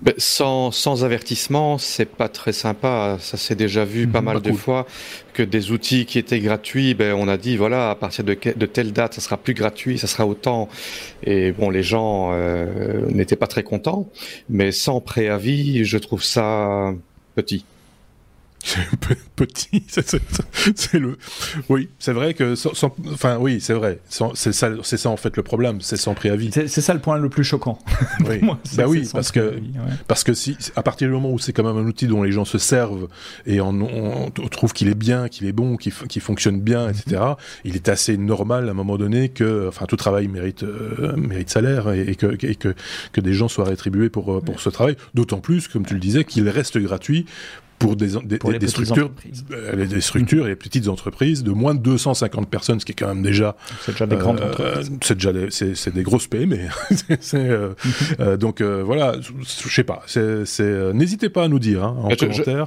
[0.00, 3.16] ben, sans, sans avertissement, c'est pas très sympa.
[3.20, 4.86] Ça s'est déjà vu pas mhm, mal de fois
[5.32, 8.92] que des outils qui étaient gratuits, ben, on a dit voilà, à partir de, telle
[8.92, 10.68] date, ça sera plus gratuit, ça sera autant.
[11.24, 14.10] Et bon, les gens euh, n'étaient pas très contents,
[14.48, 16.94] mais sans préavis, je trouve ça
[17.34, 17.64] petit.
[19.36, 21.16] petit, c'est le.
[21.68, 22.54] Oui, c'est vrai que
[23.14, 24.00] enfin oui, c'est vrai.
[24.08, 26.50] C'est ça, en fait le problème, c'est sans préavis.
[26.52, 27.78] C'est ça le point le plus choquant.
[28.28, 28.40] Oui,
[28.76, 29.60] bah oui, parce que
[30.06, 32.32] parce que si à partir du moment où c'est quand même un outil dont les
[32.32, 33.08] gens se servent
[33.46, 37.04] et on, trouve qu'il est bien, qu'il est bon, qu'il fonctionne bien, etc.
[37.10, 37.36] Mm-hmm.
[37.64, 41.50] Il est assez normal à un moment donné que, enfin, tout travail mérite euh, mérite
[41.50, 42.74] salaire et, que, que
[43.12, 44.96] que des gens soient rétribués pour pour ce travail.
[45.14, 47.26] D'autant plus, comme tu le disais, qu'il reste gratuit
[47.80, 49.10] pour des, des, structures,
[49.52, 53.08] euh, des structures et petites entreprises de moins de 250 personnes, ce qui est quand
[53.08, 53.56] même déjà.
[53.80, 54.92] C'est déjà des grandes euh, entreprises.
[55.02, 56.58] C'est déjà des, c'est, des grosses PME.
[57.34, 57.72] euh,
[58.20, 60.02] euh, donc voilà, je sais pas.
[60.06, 62.66] C'est, n'hésitez pas à nous dire hein, en commentaire.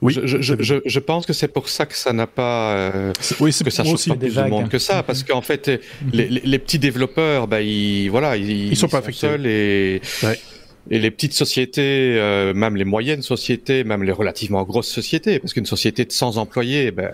[0.00, 0.14] oui.
[0.24, 3.12] Je, je, je, pense que c'est pour ça que ça n'a pas.
[3.40, 5.70] oui, c'est que ça change pas plus de monde que ça, parce qu'en fait,
[6.10, 9.26] les, les, petits développeurs, bah, ils voilà, ils, ils sont pas affectés.
[9.26, 10.38] Seuls et ouais.
[10.90, 15.54] Et les petites sociétés, euh, même les moyennes sociétés, même les relativement grosses sociétés, parce
[15.54, 17.10] qu'une société de 100 employés, ben,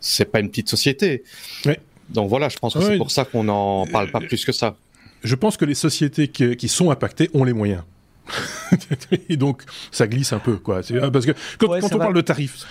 [0.00, 1.22] c'est pas une petite société.
[1.66, 1.74] Oui.
[2.10, 4.76] Donc voilà, je pense que c'est pour ça qu'on n'en parle pas plus que ça.
[5.22, 7.82] Je pense que les sociétés qui, qui sont impactées ont les moyens.
[9.28, 12.64] et donc ça glisse un peu quoi ah, parce que quand, on parle de tarifs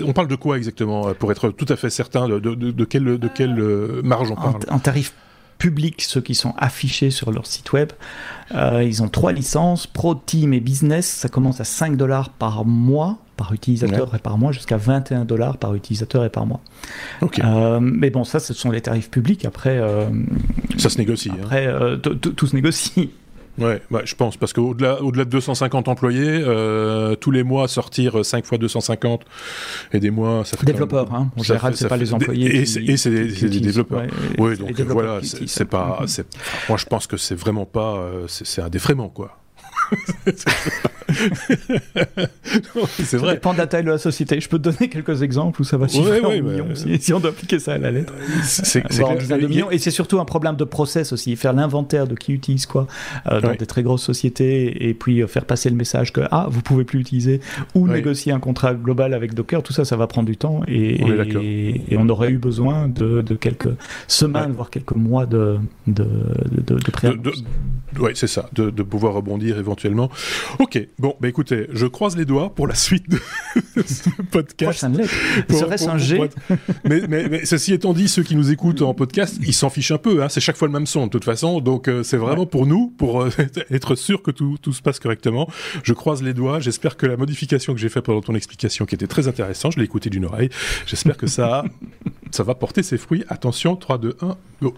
[0.00, 3.18] on parle de quoi exactement pour être tout à fait certain de, de, de, quelle,
[3.18, 4.60] de quelle euh, marge on parle?
[4.66, 5.12] un tarif
[5.58, 7.90] public, ceux qui sont affichés sur leur site web.
[8.54, 11.06] Euh, ils ont trois licences, Pro, Team et Business.
[11.06, 15.58] Ça commence à 5 dollars par mois par utilisateur et par mois jusqu'à 21 dollars
[15.58, 16.60] par utilisateur et par mois.
[17.22, 19.44] Euh, mais bon, ça, ce sont les tarifs publics.
[19.44, 20.08] Après, euh,
[20.76, 21.30] ça se négocie.
[21.30, 21.44] Hein.
[21.44, 23.10] Après, tout se négocie.
[23.58, 27.68] Ouais, bah, je pense, parce qu'au-delà au -delà de 250 employés, euh, tous les mois
[27.68, 29.22] sortir 5 fois 250
[29.92, 30.66] et des mois, ça fait.
[30.66, 31.30] Développeurs, hein.
[31.36, 32.56] En général, c'est pas les employés.
[32.56, 34.04] Et c'est des, développeurs.
[34.38, 36.04] oui, donc voilà, c'est pas.
[36.68, 37.96] Moi, je pense que c'est vraiment pas.
[37.96, 39.36] Euh, c'est un défraiement, quoi
[43.04, 43.28] c'est vrai.
[43.28, 44.40] Ça dépend de la taille de la société.
[44.40, 47.30] Je peux te donner quelques exemples où ça va suffire ouais, ouais, si, on doit
[47.30, 48.12] appliquer ça à la lettre.
[48.42, 48.82] C'est
[49.70, 51.36] Et c'est surtout un problème de process aussi.
[51.36, 52.86] Faire l'inventaire de qui utilise quoi
[53.30, 56.46] euh, dans des très grosses sociétés et puis euh, faire passer le message que ah
[56.50, 57.40] vous pouvez plus utiliser
[57.74, 59.62] ou négocier un contrat global avec Docker.
[59.62, 61.08] Tout ça, ça va prendre du temps et on,
[61.40, 63.74] et, on aurait eu besoin de, de quelques
[64.06, 66.06] semaines voire quelques mois de de
[66.50, 67.32] de, de,
[67.98, 70.10] Oui, c'est ça, de, pouvoir rebondir éventuellement éventuellement.
[70.58, 73.18] Ok, bon, bah écoutez, je croise les doigts pour la suite de,
[73.86, 74.86] ce podcast.
[75.50, 76.20] Serait-ce un G
[76.84, 79.98] mais, mais, ceci étant dit, ceux qui nous écoutent en podcast, ils s'en fichent un
[79.98, 80.22] peu.
[80.22, 81.60] Hein, c'est chaque fois le même son de toute façon.
[81.60, 83.30] Donc euh, c'est vraiment pour nous, pour euh,
[83.70, 85.48] être sûr que tout, tout se passe correctement.
[85.82, 86.60] Je croise les doigts.
[86.60, 89.78] J'espère que la modification que j'ai faite pendant ton explication, qui était très intéressante, je
[89.78, 90.50] l'ai écouté d'une oreille.
[90.86, 91.64] J'espère que ça,
[92.30, 93.24] ça va porter ses fruits.
[93.28, 94.74] Attention, 3, 2, 1, go.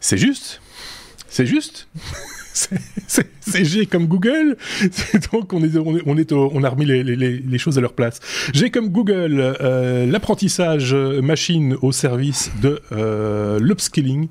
[0.00, 0.60] C'est juste.
[1.28, 1.86] C'est juste.
[2.52, 4.56] C'est G comme Google.
[5.32, 8.20] Donc on est, on est, on, a remis les, les, choses à leur place.
[8.52, 14.28] G comme Google, euh, l'apprentissage machine au service de euh, l'upskilling.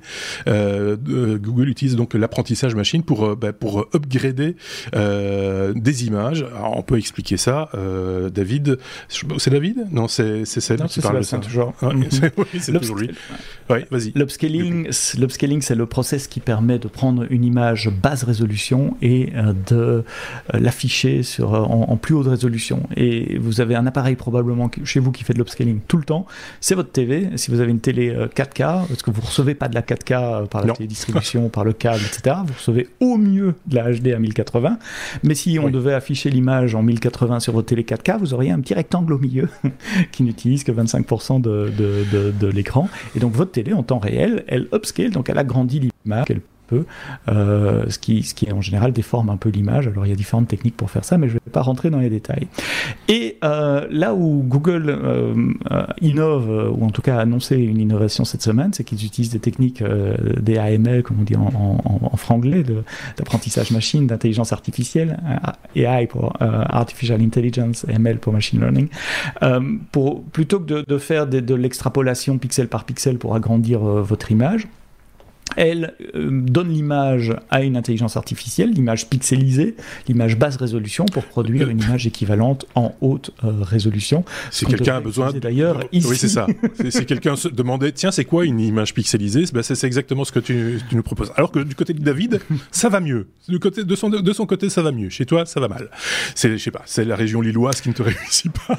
[0.48, 4.56] Euh, Google utilise donc l'apprentissage machine pour bah, pour upgrader
[4.92, 6.46] des images.
[6.74, 7.70] on peut expliquer ça,
[8.32, 8.78] David.
[9.08, 9.86] C'est David?
[9.90, 11.38] Non, c'est c'est celle qui parle de ça.
[11.38, 11.74] Toujours.
[12.58, 13.10] c'est toujours lui.
[13.68, 14.12] Ouais, vas-y.
[14.14, 14.88] L'upscaling,
[15.60, 20.02] c'est le process qui permet de prendre une image basse résolution et euh, de euh,
[20.52, 22.82] l'afficher sur, euh, en, plus haute résolution.
[22.96, 26.26] Et vous avez un appareil probablement chez vous qui fait de l'upscaling tout le temps.
[26.60, 27.30] C'est votre TV.
[27.36, 30.66] Si vous avez une télé 4K, parce que vous recevez pas de la 4K par
[30.66, 32.36] la télédistribution, par le câble, etc.
[32.46, 34.78] Vous recevez au mieux de la HD à 1080.
[35.22, 38.60] Mais si on devait afficher l'image en 1080 sur votre télé 4K, vous auriez un
[38.60, 39.48] petit rectangle au milieu
[40.12, 42.88] qui n'utilise que 25% de, de, de, de l'écran.
[43.14, 46.26] Et donc votre télé en temps réel, elle upscale, donc elle agrandit l'image
[47.28, 49.86] euh, ce, qui, en général déforme un peu l'image.
[49.88, 51.90] Alors il y a différentes techniques pour faire ça, mais je ne vais pas rentrer
[51.90, 52.48] dans les détails.
[53.08, 55.34] Et euh, là où Google euh,
[56.00, 59.40] innove, ou en tout cas a annoncé une innovation cette semaine, c'est qu'ils utilisent des
[59.40, 59.82] techniques
[60.40, 62.64] des AML, comme on dit en, franglais,
[63.16, 65.18] d'apprentissage machine, d'intelligence artificielle,
[65.74, 68.88] AI pour Artificial Intelligence, ML pour Machine Learning,
[70.32, 74.66] plutôt que de, faire de l'extrapolation pixel par pixel pour agrandir votre image,
[75.56, 79.76] elle euh, donne l'image à une intelligence artificielle, l'image pixelisée,
[80.08, 84.24] l'image basse résolution, pour produire une image équivalente en haute euh, résolution.
[84.50, 86.46] Si quelqu'un a besoin, d'ailleurs, oui, c'est ça.
[86.88, 89.44] si quelqu'un se demandait, tiens, c'est quoi une image pixelisée?
[89.52, 91.32] Ben, C'est exactement ce que tu, nous proposes.
[91.36, 93.28] Alors que du côté de David, ça va mieux.
[93.48, 95.08] Du côté de son de son côté, ça va mieux.
[95.08, 95.90] Chez toi, ça va mal.
[96.34, 98.78] C'est, je sais pas, c'est la région lilloise qui ne te réussit pas.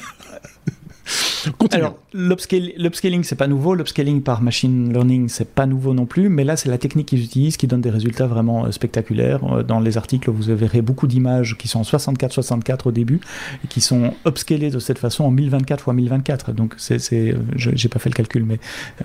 [1.72, 3.74] Alors, l'upscaling, c'est pas nouveau.
[3.76, 6.30] L'upscaling par machine learning, c'est pas nouveau non plus.
[6.30, 9.44] Mais là, c'est la technique qu'ils utilisent qui donne des résultats vraiment euh, spectaculaires.
[9.44, 13.20] Euh, dans les articles, vous verrez beaucoup d'images qui sont en 64-64 au début
[13.64, 16.52] et qui sont upscalées de cette façon en 1024 x 1024.
[16.52, 18.60] Donc, c'est, c'est, j'ai pas fait le calcul, mais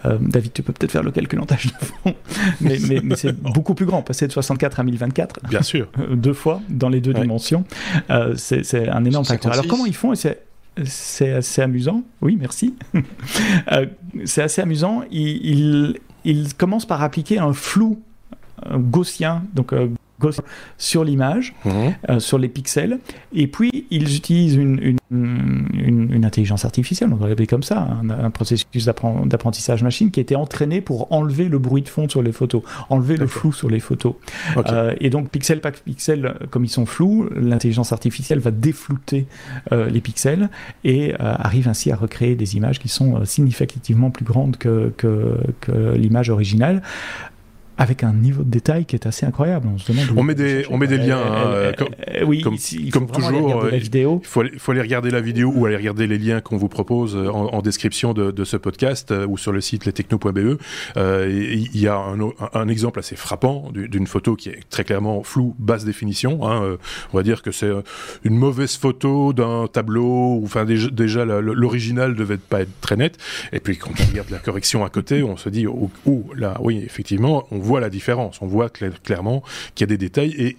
[0.05, 2.15] euh, David, tu peux peut-être faire le calcul en tâche de fond.
[2.61, 4.03] mais, mais, c'est beaucoup plus grand.
[4.03, 5.41] Passer de 64 à 1024.
[5.49, 5.89] Bien sûr.
[6.11, 7.65] deux fois dans les deux dimensions.
[8.37, 9.53] c'est, un énorme facteur.
[9.53, 10.13] Alors, comment ils font?
[10.13, 10.46] Et c'est
[10.85, 12.03] c'est assez amusant.
[12.21, 12.75] Oui, merci.
[13.73, 13.87] Euh,
[14.25, 15.03] c'est assez amusant.
[15.11, 15.99] Il,
[16.57, 18.01] commence par appliquer un flou
[18.73, 19.89] gaussien, donc euh,
[20.79, 21.95] sur l'image, mhm.
[22.11, 22.99] euh, sur les pixels.
[23.33, 28.85] Et puis, ils utilisent une, une, intelligence artificielle, on va l'appeler comme ça, un, processus
[28.85, 33.17] d'apprentissage machine qui était entraîné pour enlever le bruit de fond sur les photos, enlever
[33.17, 34.15] le flou sur les photos.
[34.57, 39.27] Euh, et donc, pixel par pixel, comme ils sont flous, l'intelligence artificielle va déflouter
[39.71, 40.49] euh, les pixels
[40.83, 45.95] et arrive ainsi à recréer des images qui sont significativement plus grandes que, que, que
[45.95, 46.83] l'image originale
[47.79, 49.69] avec un niveau de détail qui est assez incroyable.
[49.73, 51.89] On, se demande on met des, on met des liens, hein, comme,
[52.27, 52.41] oui,
[52.91, 53.65] comme, toujours.
[53.65, 54.21] La vidéo.
[54.23, 56.69] Il faut, aller, faut aller regarder la vidéo ou aller regarder les liens qu'on vous
[56.69, 60.59] propose en, en description de, de, ce podcast euh, ou sur le site lestechno.be.
[60.97, 62.19] Euh, il y a un,
[62.55, 66.49] un, exemple assez frappant d'une photo qui est très clairement floue, basse définition.
[66.49, 66.77] Hein, euh,
[67.13, 67.71] on va dire que c'est
[68.25, 70.41] une mauvaise photo d'un tableau.
[70.45, 73.19] Enfin, déjà, déjà l'original devait pas être très net.
[73.53, 76.57] Et puis quand on regarde la correction à côté, on se dit, oh, oh là,
[76.61, 78.41] oui, effectivement, on voit la différence.
[78.43, 79.43] On voit clairement
[79.75, 80.57] qu'il y a des détails et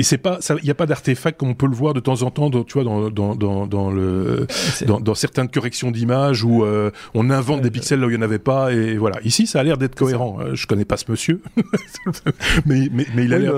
[0.00, 2.22] et c'est pas, il n'y a pas d'artefact comme on peut le voir de temps
[2.22, 4.46] en temps, tu vois, dans, dans, dans, dans le,
[4.86, 8.18] dans, dans, certaines corrections d'images où euh, on invente des pixels là où il n'y
[8.18, 9.20] en avait pas, et voilà.
[9.24, 10.38] Ici, ça a l'air d'être cohérent.
[10.40, 11.42] Je euh, Je connais pas ce monsieur,
[12.66, 13.54] mais, mais, mais, il a l'air,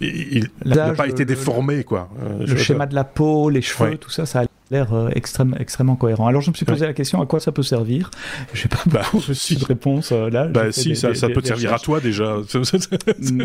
[0.00, 2.08] il n'a pas été déformé, quoi.
[2.22, 5.54] Euh, le schéma de la peau, les cheveux, tout ça, ça a l'air euh, extrême,
[5.58, 6.26] extrêmement cohérent.
[6.26, 8.10] Alors je me suis posé la question à quoi ça peut servir?
[8.52, 10.46] Je n'ai pas bah, de réponse euh, là.
[10.46, 12.36] Bah si, ça, ça peut te servir à toi déjà.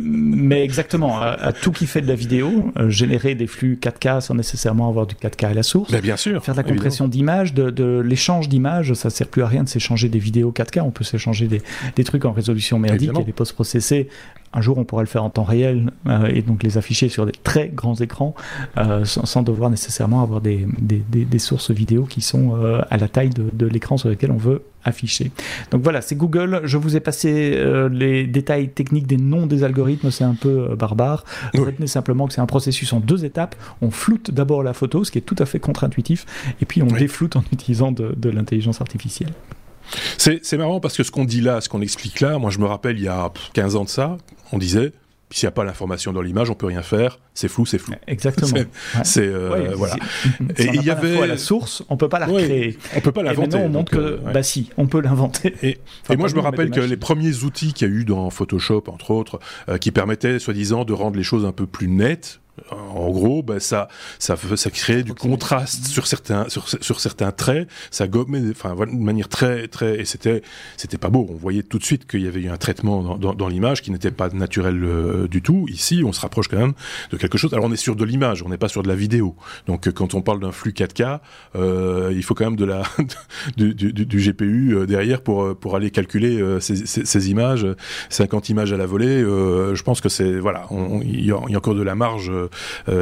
[0.03, 4.35] Mais exactement, à, tout qui fait de la vidéo, euh, générer des flux 4K sans
[4.35, 5.91] nécessairement avoir du 4K à la source.
[5.91, 6.43] Bah, bien sûr.
[6.43, 9.69] Faire de la compression d'images, de, de l'échange d'images, ça sert plus à rien de
[9.69, 10.81] s'échanger des vidéos 4K.
[10.81, 11.61] On peut s'échanger des,
[11.95, 14.09] des trucs en résolution merdique et des post-processés
[14.55, 17.25] un jour on pourra le faire en temps réel euh, et donc les afficher sur
[17.25, 18.33] des très grands écrans
[18.77, 23.29] euh, sans, devoir nécessairement avoir des, des, sources vidéo qui sont euh, à la taille
[23.29, 25.31] de, l'écran sur lequel on veut afficher.
[25.71, 26.61] Donc voilà, c'est Google.
[26.63, 27.59] Je vous ai passé
[27.91, 31.25] les détails techniques des noms des algorithmes, c'est un peu barbare.
[31.55, 33.55] Retenez simplement que c'est un processus en deux étapes.
[33.81, 36.25] On floute d'abord la photo, ce qui est tout à fait contre-intuitif,
[36.61, 39.33] et puis on défloute en utilisant de l'intelligence artificielle.
[40.17, 42.65] C'est marrant parce que ce qu'on dit là, ce qu'on explique là, moi je me
[42.65, 44.17] rappelle il y a 15 ans de ça,
[44.51, 44.93] on disait
[45.31, 47.19] s'il n'y a pas l'information dans l'image, on peut rien faire.
[47.33, 47.93] C'est flou, c'est flou.
[48.07, 48.57] Exactement.
[49.03, 49.95] C'est euh, voilà.
[50.57, 52.77] et il y avait à la source, on peut pas la recréer.
[52.95, 53.57] on peut pas l'inventer.
[53.57, 55.53] on montre que euh, bah si, on peut l'inventer.
[55.61, 55.79] Et,
[56.15, 59.11] moi je me rappelle que les premiers outils qu'il y a eu dans Photoshop entre
[59.11, 62.39] autres, euh, qui permettaient soi-disant de rendre les choses un peu plus nettes,
[62.71, 67.67] en gros, bah, ça, ça, ça crée du contraste sur certains, sur, sur certains traits.
[67.91, 70.41] Ça gommait, enfin, de manière très, très, et c'était,
[70.77, 71.27] c'était pas beau.
[71.29, 73.81] On voyait tout de suite qu'il y avait eu un traitement dans, dans, dans l'image
[73.81, 75.65] qui n'était pas naturel euh, du tout.
[75.69, 76.73] Ici, on se rapproche quand même
[77.11, 77.53] de quelque chose.
[77.53, 79.35] Alors, on est sur de l'image, on n'est pas sur de la vidéo.
[79.67, 81.19] Donc, quand on parle d'un flux 4K,
[81.55, 82.83] euh, il faut quand même de la,
[83.57, 87.67] du, du, du, GPU euh, derrière pour, pour aller calculer euh, ces, ces, ces, images,
[88.09, 89.21] 50 images à la volée.
[89.21, 90.67] je pense que c'est, voilà,
[91.03, 92.44] il y, y, a encore de la marge euh,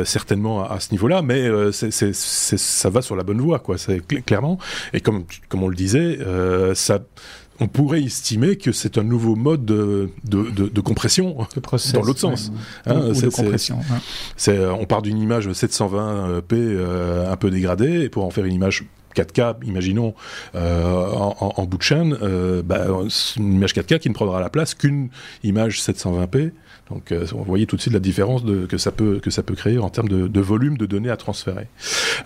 [0.06, 3.78] certainement à, ce niveau-là, mais euh, ça va sur la bonne voie, quoi.
[3.78, 4.58] C'est clairement.
[4.94, 7.00] Et comme comme on le disait, euh, ça
[7.60, 11.38] on pourrait estimer que c'est un nouveau mode de, de, de, compression
[11.94, 12.52] dans l'autre sens.
[12.88, 13.80] Hein, de compression.
[14.48, 19.64] on part d'une image 720p un peu dégradée et pour en faire une image 4K,
[19.66, 20.16] imaginons,
[20.56, 22.18] en, en, bout de chaîne,
[22.66, 22.88] bah,
[23.38, 25.10] une image 4K qui ne prendra la place qu'une
[25.44, 26.52] image 720p
[26.90, 29.42] donc, euh, on voyait tout de suite la différence de, que, ça peut, que ça
[29.42, 31.68] peut créer en termes de, volume de données à transférer.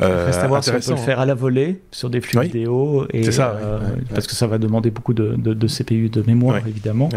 [0.02, 2.42] Euh, reste à voir si on peut le faire à la volée sur des flux
[2.42, 3.80] vidéo, et, ça, euh,
[4.14, 7.10] parce que ça va demander beaucoup de, de, CPU, de mémoire évidemment.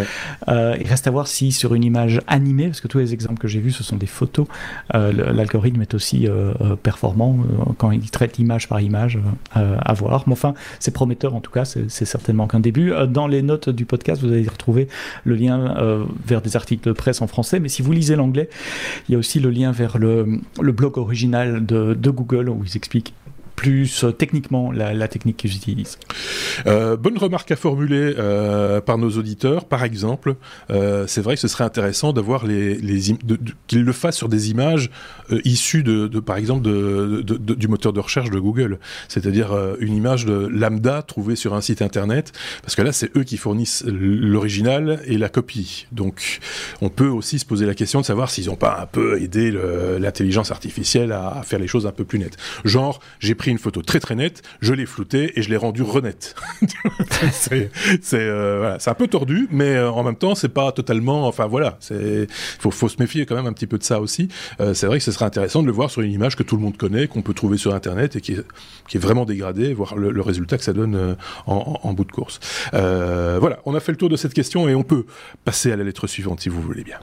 [0.49, 3.41] Euh, il reste à voir si sur une image animée, parce que tous les exemples
[3.41, 4.47] que j'ai vus, ce sont des photos,
[4.93, 6.29] l'algorithme est aussi
[6.83, 7.39] performant
[7.79, 9.19] quand il traite image par image
[9.55, 10.25] à voir.
[10.27, 12.93] Mais enfin, c'est prometteur en tout cas, c'est certainement qu'un début.
[13.09, 14.89] Dans les notes du podcast, vous allez retrouver
[15.25, 15.75] le lien
[16.27, 18.51] vers des articles de presse en français, mais si vous lisez l'anglais,
[19.09, 22.77] il y a aussi le lien vers le, blog original de, de Google où ils
[22.77, 23.15] expliquent
[23.61, 25.99] plus euh, techniquement la, technique qu'ils utilisent.
[26.67, 29.67] Euh, bonne remarque à formuler euh, par nos auditeurs.
[29.67, 30.37] Par exemple,
[30.71, 34.91] c'est vrai que ce serait intéressant d'avoir qu'ils le fassent sur des images
[35.45, 41.03] issues de, par exemple du moteur de recherche de Google, c'est-à-dire une image de lambda
[41.03, 45.29] trouvée sur un site internet, parce que là c'est eux qui fournissent l'original et la
[45.29, 45.87] copie.
[45.93, 46.41] Donc
[46.81, 49.53] on peut aussi se poser la question de savoir s'ils n'ont pas un peu aidé
[49.99, 52.39] l'intelligence artificielle à faire les choses un peu plus nettes.
[52.65, 55.83] Genre j'ai pris une photo très très nette, je l'ai floutée et je l'ai rendue
[55.83, 56.35] renette.
[57.33, 57.71] c'est
[58.15, 61.27] euh, voilà, un peu tordu, mais euh, en même temps, c'est pas totalement.
[61.27, 62.27] Enfin voilà, il
[62.59, 64.29] faut, faut, se méfier quand même un petit peu de ça aussi.
[64.61, 66.57] Euh, c'est vrai que ce serait intéressant de le voir sur une image que tout
[66.57, 68.45] le monde connaît, qu'on peut trouver sur Internet et qui est,
[68.89, 72.41] qui est vraiment dégradée, voir le, résultat que ça donne en, en, bout de course.
[72.73, 75.07] voilà, on a fait le tour de cette question et on peut
[75.45, 76.99] passer à la lettre suivante si vous voulez bien.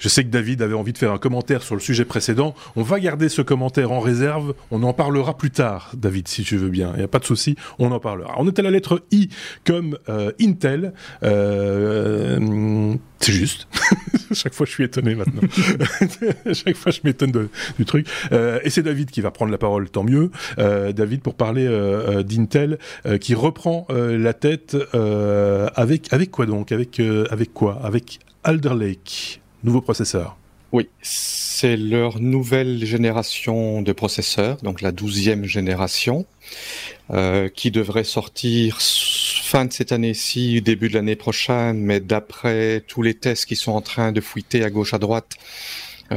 [0.00, 2.54] Je sais que David avait envie de faire un commentaire sur le sujet précédent.
[2.74, 4.54] On va garder ce commentaire en réserve.
[4.70, 6.90] On en parlera plus tard, David, si tu veux bien.
[6.94, 8.34] Il n'y a pas de souci, on en parlera.
[8.38, 9.28] On est à la lettre I
[9.66, 10.94] comme euh, Intel.
[11.22, 13.68] Euh, c'est juste.
[14.32, 15.42] Chaque fois, je suis étonné maintenant.
[16.54, 18.06] Chaque fois, je m'étonne du truc.
[18.32, 20.30] Euh, et c'est David qui va prendre la parole, tant mieux.
[20.56, 21.68] David, pour parler
[22.24, 22.78] d'Intel,
[23.20, 24.76] qui reprend la tête
[25.76, 26.72] avec avec quoi donc?
[26.72, 27.80] Avec avec quoi?
[27.84, 30.36] Avec Alder Lake nouveau processeur.
[30.72, 36.26] Oui, c'est leur nouvelle génération de processeurs, donc la douzième génération,
[37.10, 43.02] euh, qui devrait sortir fin de cette année-ci, début de l'année prochaine, mais d'après tous
[43.02, 45.36] les tests qui sont en train de fuiter à gauche à droite,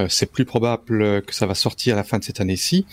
[0.10, 2.88] c'est plus probable que ça va sortir à la fin de cette année-ci.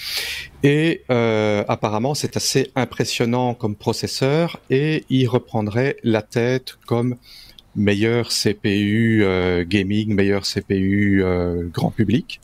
[0.62, 7.16] Et apparemment, c'est assez impressionnant comme processeur et il reprendrait la tête comme
[7.76, 9.24] meilleur CPU
[9.66, 11.24] gaming, meilleur CPU
[11.72, 12.40] grand public.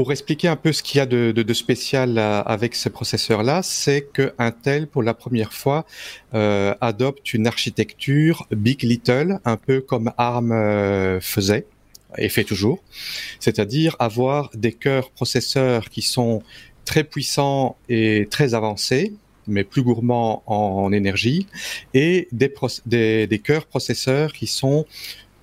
[0.00, 4.32] Pour expliquer un peu ce qu'il y a de, spécial avec ce processeur-là, c'est que
[4.38, 5.84] Intel, pour la première fois,
[6.32, 11.66] euh, adopte une architecture Big Little, un peu comme ARM euh, faisait
[12.16, 12.82] et fait toujours,
[13.40, 16.42] c'est-à-dire avoir des cœurs processeurs qui sont
[16.86, 19.12] très puissants et très avancés,
[19.46, 21.46] mais plus gourmands en, énergie,
[21.94, 22.52] et des,
[22.86, 24.86] des, des cœurs processeurs qui sont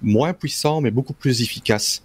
[0.02, 2.04] moins puissant mais beaucoup plus efficace.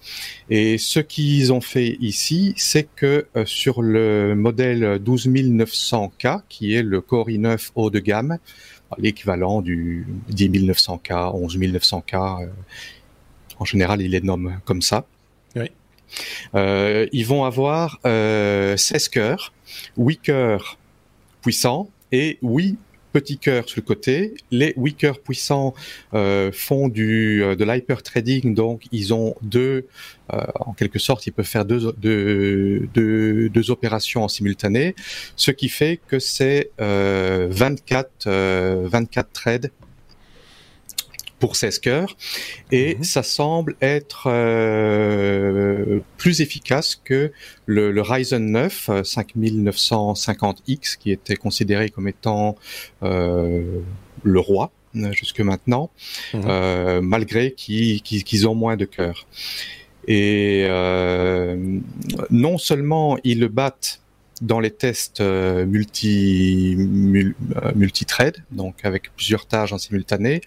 [0.51, 6.83] Et ce qu'ils ont fait ici, c'est que euh, sur le modèle 12900K, qui est
[6.83, 8.39] le Core i9 haut de gamme,
[8.99, 12.47] l'équivalent du 10900K, 11900K, euh,
[13.59, 15.07] en général ils les nomment comme ça.
[15.57, 15.71] Oui.
[16.55, 19.53] Euh, ils vont avoir 16 cœurs,
[19.97, 20.79] 8 cœurs
[21.43, 21.91] puissants.
[22.13, 22.79] Et 8
[23.13, 24.35] petits cœurs sur le côté.
[24.51, 25.75] Les huit cœurs puissants
[26.15, 29.87] euh, font du euh, de l'hyper trading, donc ils ont deux,
[30.33, 34.95] euh, en quelque sorte, ils peuvent faire deux, deux, deux, deux opérations en simultané,
[35.37, 38.29] ce qui fait que c'est 24
[38.89, 39.71] 24 trades
[41.43, 42.17] pour 16 cœurs
[42.71, 43.03] et mhm.
[43.03, 47.33] ça semble être euh, plus efficace que
[47.67, 52.55] le, le Ryzen 9 5950X qui était considéré comme étant
[53.03, 53.81] euh,
[54.23, 55.91] le roi euh, jusque maintenant,
[56.33, 56.43] mhm.
[56.47, 59.27] euh, malgré qu'ils ont moins de cœurs.
[60.07, 61.57] Et euh,
[62.31, 64.02] non seulement ils le battent
[64.43, 70.43] dans les tests euh, multi euh, multi-thread, donc avec plusieurs tâches en simultané,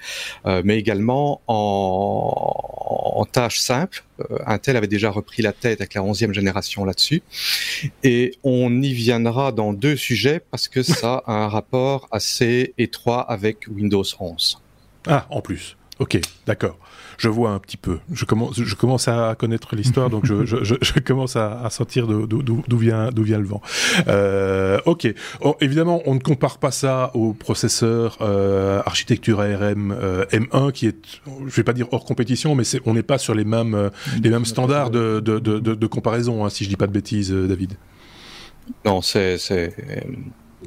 [0.45, 4.03] euh, mais également en, en tâches simples.
[4.45, 7.21] Intel avait déjà repris la tête avec la 11e génération là-dessus.
[8.03, 13.21] Et on y viendra dans deux sujets parce que ça a un rapport assez étroit
[13.29, 14.61] avec Windows 11.
[15.07, 15.75] Ah, en plus.
[15.99, 16.77] Ok, d'accord
[17.17, 17.99] je vois un petit peu.
[18.11, 23.61] Je commence, à connaître l'histoire, donc je, commence à, sentir d'où vient, le vent.
[24.07, 25.07] Euh, ok.
[25.61, 30.97] Évidemment, on ne compare pas ça au processeur euh, architecture ARM euh, M1 qui est,
[31.47, 33.91] je vais pas dire hors compétition, mais on n'est pas sur les mêmes,
[34.43, 37.77] standards de, comparaison, hein, si je dis pas de bêtises, David.
[38.83, 39.01] Non,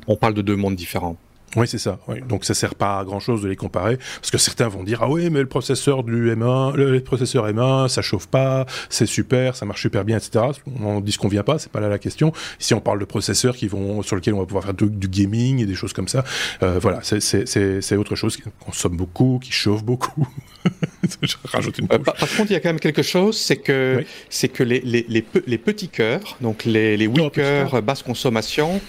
[0.07, 1.16] on parle de deux mondes différents.
[1.57, 1.99] Oui, c'est ça.
[2.09, 2.20] Oui.
[2.28, 5.03] Donc ça sert pas à grand chose de les comparer parce que certains vont dire
[5.03, 9.57] ah oui mais le processeur du M1, le processeur M1, ça chauffe pas, c'est super,
[9.57, 10.44] ça marche super bien, etc.
[10.82, 12.32] On dit ce qu'on vient pas, c'est pas là la question.
[12.61, 15.62] Ici on parle de processeurs qui vont sur lesquels on va pouvoir faire du, gaming
[15.62, 16.24] et des choses comme ça.
[16.62, 20.28] Euh, voilà, c'est autre chose qui consomme beaucoup, qui chauffe beaucoup.
[21.22, 24.05] Je rajoute une euh, par, contre, il y a quand même quelque chose, c'est que
[24.28, 28.80] c'est que les, les, les, les, petits cœurs, donc les, les 8 cœurs basse consommation,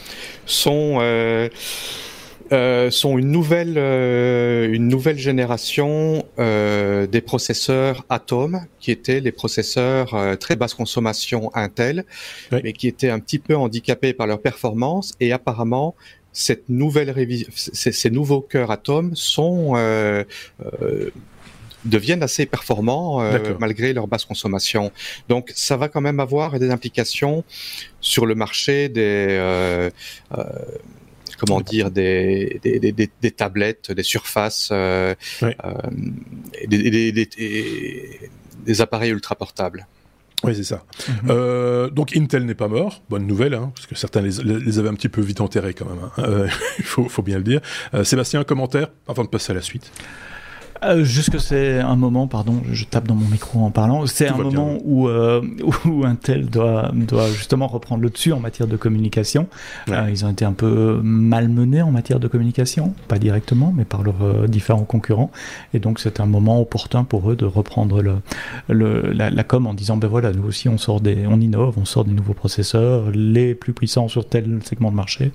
[0.46, 1.48] sont euh,
[2.52, 9.32] euh, sont une nouvelle, euh, une nouvelle génération euh, des processeurs Atom, qui étaient les
[9.32, 12.06] processeurs euh, très basse consommation Intel,
[12.52, 15.14] mais qui étaient un petit peu handicapés par leur performance.
[15.20, 15.96] Et apparemment,
[16.34, 19.76] cette nouvelle révision, ces, nouveaux cœurs Atom sont
[21.86, 23.22] deviennent assez performants
[23.60, 24.92] malgré leur basse consommation.
[25.28, 27.44] Donc ça va quand même avoir des implications
[28.02, 29.90] sur le marché des euh,
[31.40, 35.14] comment dire, des, des, des, des, tablettes, des surfaces, euh,
[35.44, 35.50] euh,
[36.68, 37.28] des,
[38.82, 39.88] appareils ultra portables.
[40.44, 40.84] Oui, c'est ça.
[41.08, 41.32] Mhm.
[41.32, 44.90] euh, donc Intel n'est pas mort, bonne nouvelle, hein, parce que certains les, les, avaient
[44.90, 46.00] un petit peu vite enterrés quand même.
[46.04, 46.12] Hein.
[46.20, 47.62] Euh, il faut, faut, bien le dire.
[47.94, 49.92] Euh, Sébastien, un commentaire avant de passer à la suite?
[50.84, 54.28] Euh, juste que c'est un moment, pardon, je tape dans mon micro en parlant, c'est
[54.28, 55.42] un moment où, euh,
[55.86, 59.48] où Intel doit, doit justement reprendre le dessus en matière de communication.
[59.90, 64.04] Euh, ils ont été un peu malmenés en matière de communication, pas directement, mais par
[64.04, 65.32] leurs euh, différents concurrents.
[65.74, 68.16] Et donc c'est un moment opportun pour eux de reprendre le,
[68.70, 71.76] le, la, la, com en disant, ben voilà, nous aussi on sort des, on innove,
[71.78, 75.32] on sort des nouveaux processeurs, les plus puissants sur tel segment de marché.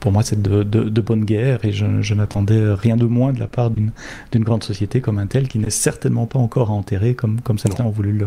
[0.00, 3.32] Pour moi c'est de, de, de bonne guerre et je, je n'attendais rien de moins
[3.32, 3.90] de la part d'une
[4.32, 7.90] d'une grande société comme Intel qui n'est certainement pas encore enterré comme, comme certains ont
[7.90, 8.26] voulu le,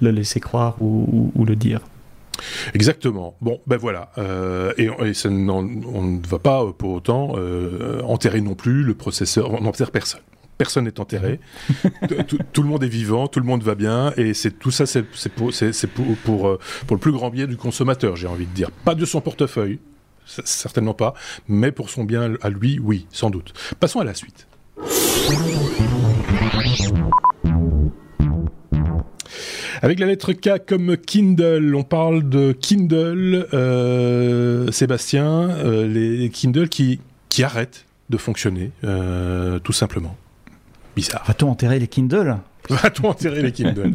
[0.00, 1.80] le laisser croire ou, ou, le dire.
[2.74, 3.36] Exactement.
[3.40, 4.10] Bon, ben voilà.
[4.18, 8.94] Euh, et, et on, on, ne va pas pour autant euh, enterrer non plus le
[8.94, 9.52] processeur.
[9.52, 10.20] On n'enterre personne.
[10.58, 11.40] Personne n'est enterré.
[12.28, 14.86] tout, tout, le monde est vivant, tout le monde va bien, et c'est tout ça,
[14.86, 15.02] c'est
[15.34, 15.50] pour,
[15.94, 18.70] pour, pour, euh, pour le plus grand bien du consommateur, j'ai envie de dire.
[18.70, 19.80] Pas de son portefeuille,
[20.24, 21.14] certainement pas,
[21.48, 23.52] mais pour son bien à lui, oui, sans doute.
[23.80, 24.46] Passons à la suite.
[29.82, 36.70] Avec la lettre K comme Kindle, on parle de Kindle, euh, Sébastien, euh, les Kindle
[36.70, 40.16] qui, qui arrêtent de fonctionner, euh, tout simplement.
[40.96, 41.22] Bizarre.
[41.26, 42.38] Va-t-on enterrer les Kindle?
[42.70, 43.92] Va-t-on enterrer les Kindle?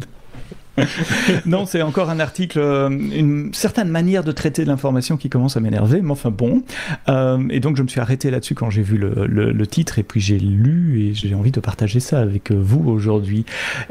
[1.46, 5.60] non, c'est encore un article, euh, une certaine manière de traiter l'information qui commence à
[5.60, 6.62] m'énerver, mais enfin bon.
[7.08, 10.20] Euh, et donc je me suis arrêté là-dessus quand j'ai vu le, titre et puis
[10.20, 13.44] j'ai lu et j'ai envie de partager ça avec vous aujourd'hui.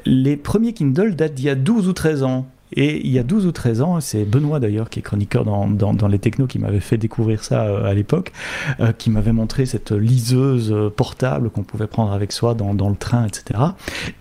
[0.06, 2.48] Les premiers Kindle datent d'il y a 12 ou 13 ans.
[2.74, 5.68] Et il y a 12 ou 13 ans, c'est Benoît d'ailleurs, qui est chroniqueur dans,
[5.68, 8.32] dans, les technos, qui m'avait fait découvrir ça euh, à l'époque,
[8.80, 12.96] euh, qui m'avait montré cette liseuse portable qu'on pouvait prendre avec soi dans, dans le
[12.96, 13.60] train, etc.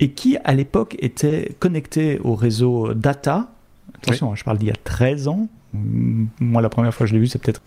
[0.01, 3.49] Et qui, à l'époque, était connecté au réseau data.
[4.03, 5.49] Attention, hein, je parle d'il y a 13 ans.
[5.73, 7.61] Moi, la première fois que je l'ai vu, c'est peut-être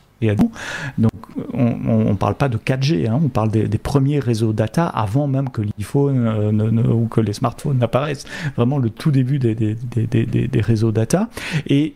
[0.98, 1.12] donc
[1.54, 5.50] on ne parle pas de 4G, hein, on parle des, premiers réseaux data avant même
[5.50, 8.26] que l'iPhone euh, ou que les smartphones n'apparaissent.
[8.56, 11.30] Vraiment le tout début des, des, réseaux data.
[11.68, 11.96] Et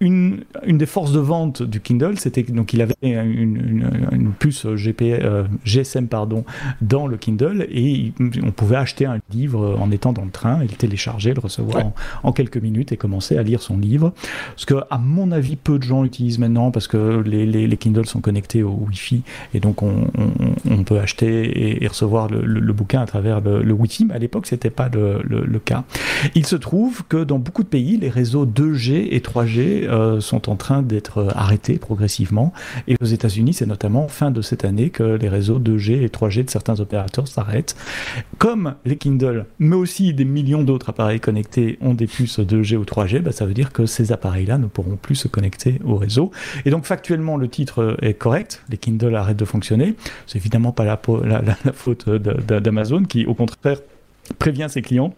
[0.00, 4.66] une, une, des forces de vente du Kindle, c'était donc il avait une, une, puce
[4.66, 6.44] GP, euh, GSM pardon,
[6.80, 10.66] dans le Kindle et on pouvait acheter un livre en étant dans le train et
[10.66, 11.92] le télécharger, le recevoir
[12.22, 14.12] en, quelques minutes et commencer à lire son livre.
[14.56, 17.76] Ce que, à mon avis, peu de gens utilisent maintenant parce que les, les, les
[17.76, 19.22] Kindle sont connectés au Wi-Fi
[19.54, 20.30] et donc on, on,
[20.70, 24.18] on peut acheter et, recevoir le, le, bouquin à travers le, le Wi-Fi, mais à
[24.18, 25.84] l'époque c'était pas le, le, cas.
[26.34, 30.48] Il se trouve que dans beaucoup de pays, les réseaux 2G et 3G euh, sont
[30.48, 32.52] en train d'être arrêtés progressivement.
[32.86, 36.44] Et aux États-Unis, c'est notamment fin de cette année que les réseaux 2G et 3G
[36.44, 37.76] de certains opérateurs s'arrêtent.
[38.38, 42.84] Comme les Kindle, mais aussi des millions d'autres appareils connectés ont des puces 2G ou
[42.84, 46.30] 3G, bah, ça veut dire que ces appareils-là ne pourront plus se connecter au réseau.
[46.64, 48.62] Et donc factuellement, le titre est correct.
[48.70, 49.94] Les Kindle arrêtent de fonctionner.
[50.26, 53.78] C'est évidemment pas la faute d'Amazon qui, au contraire,
[54.38, 55.14] prévient ses clients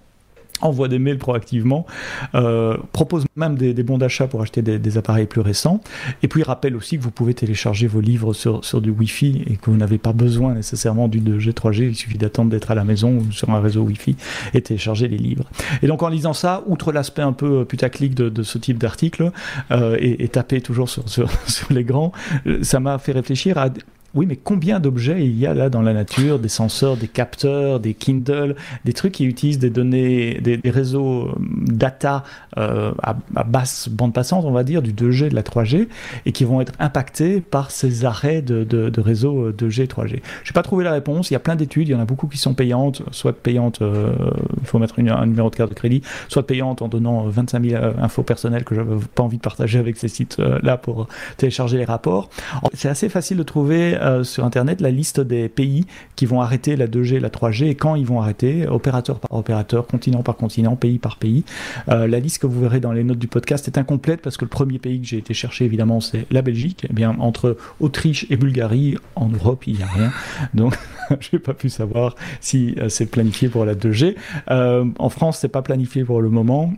[0.60, 1.86] envoie des mails proactivement,
[2.34, 5.80] euh, propose même des, bons d'achat pour acheter des, appareils plus récents,
[6.22, 9.56] et puis rappelle aussi que vous pouvez télécharger vos livres sur, sur du Wi-Fi et
[9.56, 12.84] que vous n'avez pas besoin nécessairement du 2G, 3G, il suffit d'attendre d'être à la
[12.84, 14.16] maison ou sur un réseau Wi-Fi
[14.54, 15.44] et télécharger les livres.
[15.82, 19.30] Et donc en lisant ça, outre l'aspect un peu putaclic de, de ce type d'article,
[19.70, 22.12] euh, et, et taper toujours sur, sur, sur les grands,
[22.46, 23.68] euh, ça m'a fait réfléchir à
[24.14, 27.78] oui, mais combien d'objets il y a là dans la nature Des senseurs, des capteurs,
[27.78, 32.24] des Kindle, des trucs qui utilisent des données, des, réseaux euh, data
[32.58, 35.86] euh, à, basse bande passante, on va dire, du 2G, de la 3G,
[36.26, 40.08] et qui vont être impactés par ces arrêts de, de, réseaux 2G, 3G.
[40.42, 41.30] Je n'ai pas trouvé la réponse.
[41.30, 41.88] Il y a plein d'études.
[41.88, 44.12] Il y en a beaucoup qui sont payantes, soit payantes, euh,
[44.60, 47.84] il faut mettre un numéro de carte de crédit, soit payantes en donnant 25 000
[48.00, 51.06] infos personnelles que je n'avais pas envie de partager avec ces sites-là pour
[51.36, 52.28] télécharger les rapports.
[52.74, 55.86] C'est assez facile de trouver euh, sur Internet la liste des pays
[56.16, 59.86] qui vont arrêter la 2G, la 3G et quand ils vont arrêter, opérateur par opérateur,
[59.86, 61.44] continent par continent, pays par pays.
[61.88, 64.44] Euh, la liste que vous verrez dans les notes du podcast est incomplète parce que
[64.44, 66.86] le premier pays que j'ai été chercher, évidemment, c'est la Belgique.
[66.88, 70.12] Eh bien, entre Autriche et Bulgarie, en Europe, il n'y a rien.
[70.54, 70.74] Donc,
[71.20, 74.16] je n'ai pas pu savoir si euh, c'est planifié pour la 2G.
[74.48, 76.72] en France, c'est pas planifié pour le moment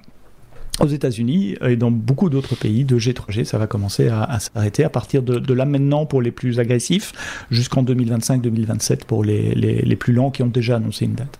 [0.80, 4.90] aux États-Unis et dans beaucoup d'autres pays de G3G, ça va commencer à, s'arrêter à
[4.90, 7.12] partir de, là maintenant pour les plus agressifs,
[7.50, 11.38] jusqu'en 2025-2027 pour les, les plus lents qui ont déjà annoncé une date.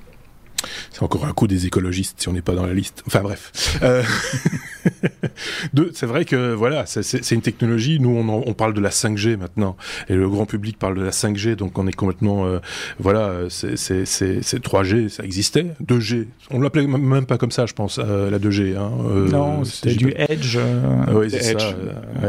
[0.91, 3.03] C'est encore un coup des écologistes si on n'est pas dans la liste.
[3.07, 3.79] Enfin bref.
[3.83, 4.03] Euh...
[5.93, 7.99] c'est vrai que voilà, c'est une technologie.
[8.01, 9.77] Nous, on, on, parle de la 5G maintenant,
[10.09, 12.59] et le grand public parle de la 5G, donc on est complètement euh,
[12.99, 15.67] voilà, c'est 3G, ça existait.
[15.85, 18.77] 2G, on l'appelait même pas comme ça, je pense, euh, la 2G.
[18.77, 18.91] Hein,
[19.31, 20.59] non, c'était du Edge.
[21.13, 21.75] oui, c'est ça.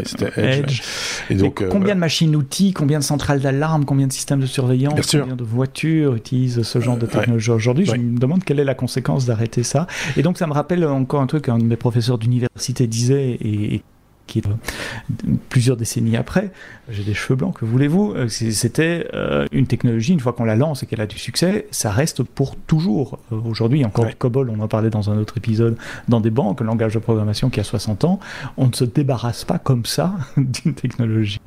[0.05, 0.81] c'était Edge.
[1.29, 5.35] Et donc, combien de machines-outils, combien de centrales d'alarme, combien de systèmes de surveillance, combien
[5.35, 7.89] de voitures utilisent ce genre de technologie aujourd'hui?
[8.23, 9.87] Demande quelle est la conséquence d'arrêter ça.
[10.17, 13.83] Et donc ça me rappelle encore un truc qu'un de mes professeurs d'université disait et,
[14.27, 16.51] qui est euh, plusieurs décennies après,
[16.89, 18.13] j'ai des cheveux blancs, que voulez-vous?
[18.15, 21.67] Euh, C'était euh, une technologie, une fois qu'on la lance et qu'elle a du succès,
[21.71, 23.19] ça reste pour toujours.
[23.31, 26.99] Aujourd'hui, encore COBOL, on en parlait dans un autre épisode, dans des banques, langage de
[26.99, 28.19] programmation qui a 60 ans,
[28.55, 31.41] on ne se débarrasse pas comme ça d'une technologie.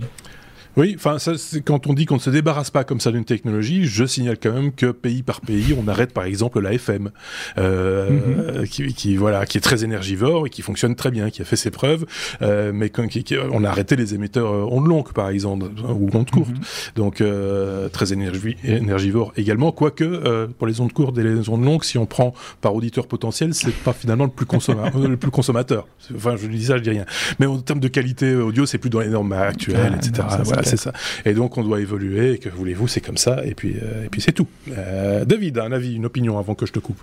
[0.76, 1.16] Oui, enfin,
[1.64, 4.52] quand on dit qu'on ne se débarrasse pas comme ça d'une technologie, je signale quand
[4.52, 7.10] même que pays par pays, on arrête par exemple la FM,
[7.58, 8.68] euh, mhm.
[8.68, 11.56] qui, qui, voilà, qui est très énergivore et qui fonctionne très bien, qui a fait
[11.56, 12.04] ses preuves,
[12.42, 13.06] euh, mais quand,
[13.52, 16.60] on a arrêté les émetteurs euh, ondes longues par exemple ou ondes courtes, mhm.
[16.94, 19.72] donc euh, très énergi énergivore également.
[19.72, 23.06] Quoique euh, pour les ondes courtes et les ondes longues, si on prend par auditeur
[23.06, 25.86] potentiel, c'est pas finalement le plus, consommateur, le plus consommateur.
[26.14, 27.06] Enfin, je dis ça, je dis rien.
[27.38, 30.26] Mais en termes de qualité audio, c'est plus dans les normes actuelles, etc.
[30.44, 30.92] voilà, c'est ça.
[31.24, 34.20] Et donc on doit évoluer, et que voulez-vous, c'est comme ça, et puis, euh, puis
[34.20, 34.48] c'est tout.
[34.70, 37.02] Euh, David, un avis, une opinion avant que je te coupe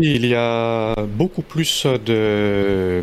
[0.00, 3.02] il y a beaucoup plus de,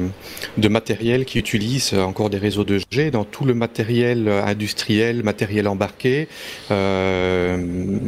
[0.58, 5.68] de matériel qui utilise encore des réseaux de G dans tout le matériel industriel, matériel
[5.68, 6.28] embarqué.
[6.72, 7.99] Euh,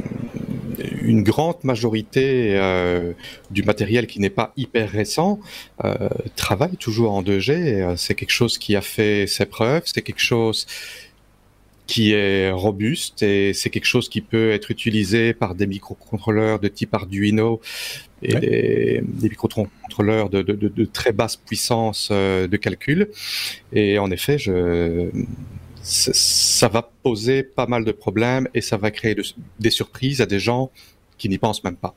[1.05, 3.13] une grande majorité euh,
[3.51, 5.39] du matériel qui n'est pas hyper récent
[5.83, 7.95] euh, travaille toujours en 2G.
[7.97, 10.65] C'est quelque chose qui a fait ses preuves, c'est quelque chose
[11.87, 16.67] qui est robuste et c'est quelque chose qui peut être utilisé par des microcontrôleurs de
[16.67, 17.61] type Arduino
[18.23, 23.09] et des, microcontrôleurs de, de, de, très basse puissance euh, de calcul.
[23.71, 25.09] Et en effet, je,
[25.85, 29.15] ça va poser pas mal de problèmes et ça va créer
[29.59, 30.71] des surprises à des gens
[31.17, 31.93] qui n'y pensent même pas.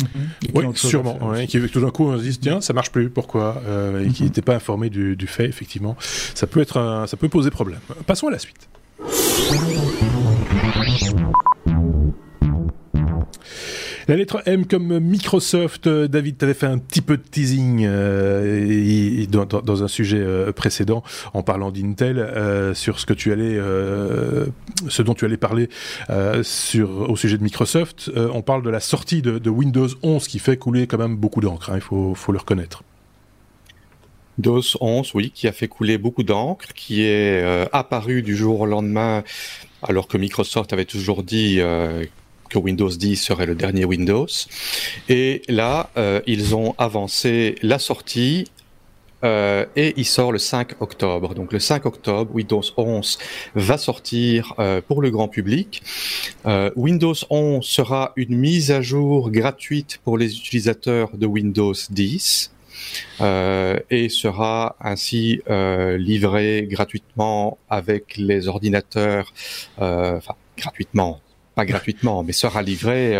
[0.00, 0.50] Mm-hmm.
[0.54, 1.18] Oui, sûrement.
[1.46, 4.24] qui tout d'un coup on se dit tiens ça marche plus pourquoi euh, et qui
[4.24, 4.44] n'étaient mm-hmm.
[4.44, 7.78] pas informés du, du, fait effectivement ça peut être ça peut poser problème.
[8.06, 8.68] Passons à la suite.
[14.06, 15.86] La lettre M comme Microsoft.
[15.86, 20.52] Euh, David, tu avais fait un petit peu de teasing euh, dans, un sujet euh,
[20.52, 21.02] précédent
[21.32, 23.58] en parlant d'Intel sur ce que tu allais,
[24.88, 25.68] ce dont tu allais parler
[26.42, 28.10] sur au sujet de Microsoft.
[28.16, 31.70] on parle de la sortie de, Windows 11 qui fait couler quand même beaucoup d'encre.
[31.70, 32.82] Hein, il faut, le reconnaître.
[34.38, 38.60] DOS 11, oui, qui a fait couler beaucoup d'encre, qui est euh, apparu du jour
[38.60, 39.22] au lendemain,
[39.82, 41.60] alors que Microsoft avait toujours dit
[42.60, 44.26] Windows 10 serait le dernier Windows.
[45.08, 48.46] Et là, euh, ils ont avancé la sortie.
[49.24, 51.34] et il sort le 5 octobre.
[51.34, 53.18] Donc le 5 octobre, Windows 11
[53.54, 54.54] va sortir
[54.86, 55.82] pour le grand public.
[56.76, 62.50] Windows 11 sera une mise à jour gratuite pour les utilisateurs de Windows 10.
[63.20, 69.32] Euh, et sera ainsi euh, livré gratuitement avec les ordinateurs,
[69.80, 71.20] euh, enfin gratuitement,
[71.54, 73.16] pas gratuitement, mais sera livré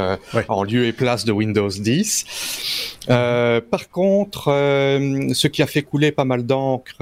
[0.49, 3.07] en lieu et place de Windows 10.
[3.07, 6.97] par contre, ce qui a fait couler pas mal d'encre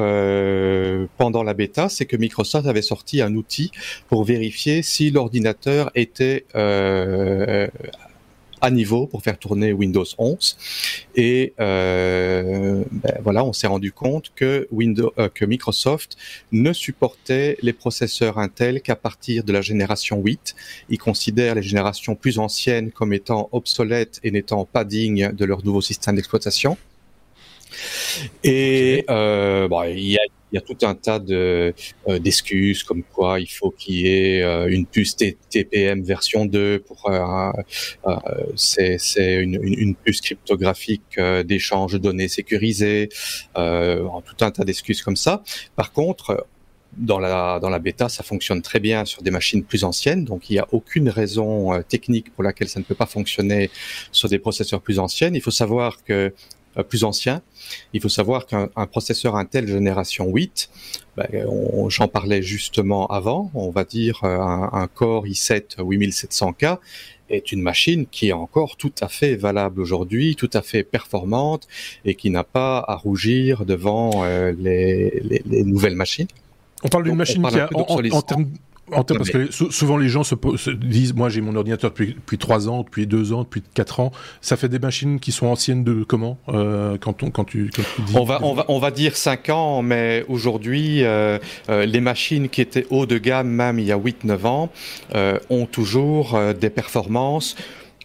[1.16, 3.70] pendant la bêta, c'est que Microsoft avait sorti un outil
[4.08, 6.44] pour vérifier si l'ordinateur était
[8.62, 10.56] à niveau pour faire tourner Windows 11.
[11.16, 16.16] Et euh, ben voilà, on s'est rendu compte que, Windows, euh, que Microsoft
[16.52, 20.54] ne supportait les processeurs Intel qu'à partir de la génération 8.
[20.88, 25.64] Ils considèrent les générations plus anciennes comme étant obsolètes et n'étant pas dignes de leur
[25.64, 26.78] nouveau système d'exploitation.
[28.44, 30.22] Et euh, bon, il y a
[30.52, 31.72] il y a tout un tas euh,
[32.06, 37.10] d'excuses comme quoi il faut qu'il y ait euh, une puce TPM version 2 pour
[37.10, 37.52] euh,
[38.54, 43.08] c'est c'est une, puce cryptographique d'échange de données sécurisée,
[43.54, 43.60] tout
[44.40, 45.42] un tas d'excuses comme ça.
[45.76, 46.46] Par contre,
[46.96, 50.50] dans la, dans la bêta, ça fonctionne très bien sur des machines plus anciennes, donc
[50.50, 53.70] il n'y a aucune raison technique pour laquelle ça ne peut pas fonctionner
[54.12, 55.34] sur des processeurs plus anciennes.
[55.34, 56.30] Il faut savoir que euh,
[56.88, 57.42] plus ancien.
[57.92, 60.70] Il faut savoir qu'un processeur Intel génération 8,
[61.16, 61.28] ben,
[61.88, 66.78] j'en parlais justement avant, on va dire euh, un, un Core i7 8700K
[67.28, 71.66] est une machine qui est encore tout à fait valable aujourd'hui, tout à fait performante
[72.04, 76.28] et qui n'a pas à rougir devant euh, les, les, les, nouvelles machines.
[76.82, 78.46] On parle d'une machine qui a, en, en, termes
[78.90, 80.34] parce que souvent les gens se,
[80.70, 84.12] disent, moi j'ai mon ordinateur depuis, depuis 3 ans, depuis 2 ans, depuis 4 ans.
[84.40, 87.82] Ça fait des machines qui sont anciennes de comment euh, quand, on, quand, tu, quand
[87.96, 91.86] tu dis on va, on, va, on va dire 5 ans, mais aujourd'hui, euh, euh,
[91.86, 94.70] les machines qui étaient haut de gamme, même il y a 8-9 ans,
[95.14, 97.56] euh, ont toujours euh, des performances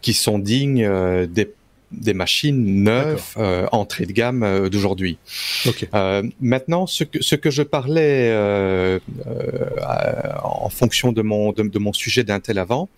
[0.01, 1.45] qui sont dignes euh, des
[1.91, 5.17] des machines neuves euh, entrée de gamme euh, d'aujourd'hui.
[5.93, 8.99] Euh, maintenant, ce que, ce que je parlais euh,
[10.43, 12.89] en fonction de mon, de, de mon sujet d'Intel avant,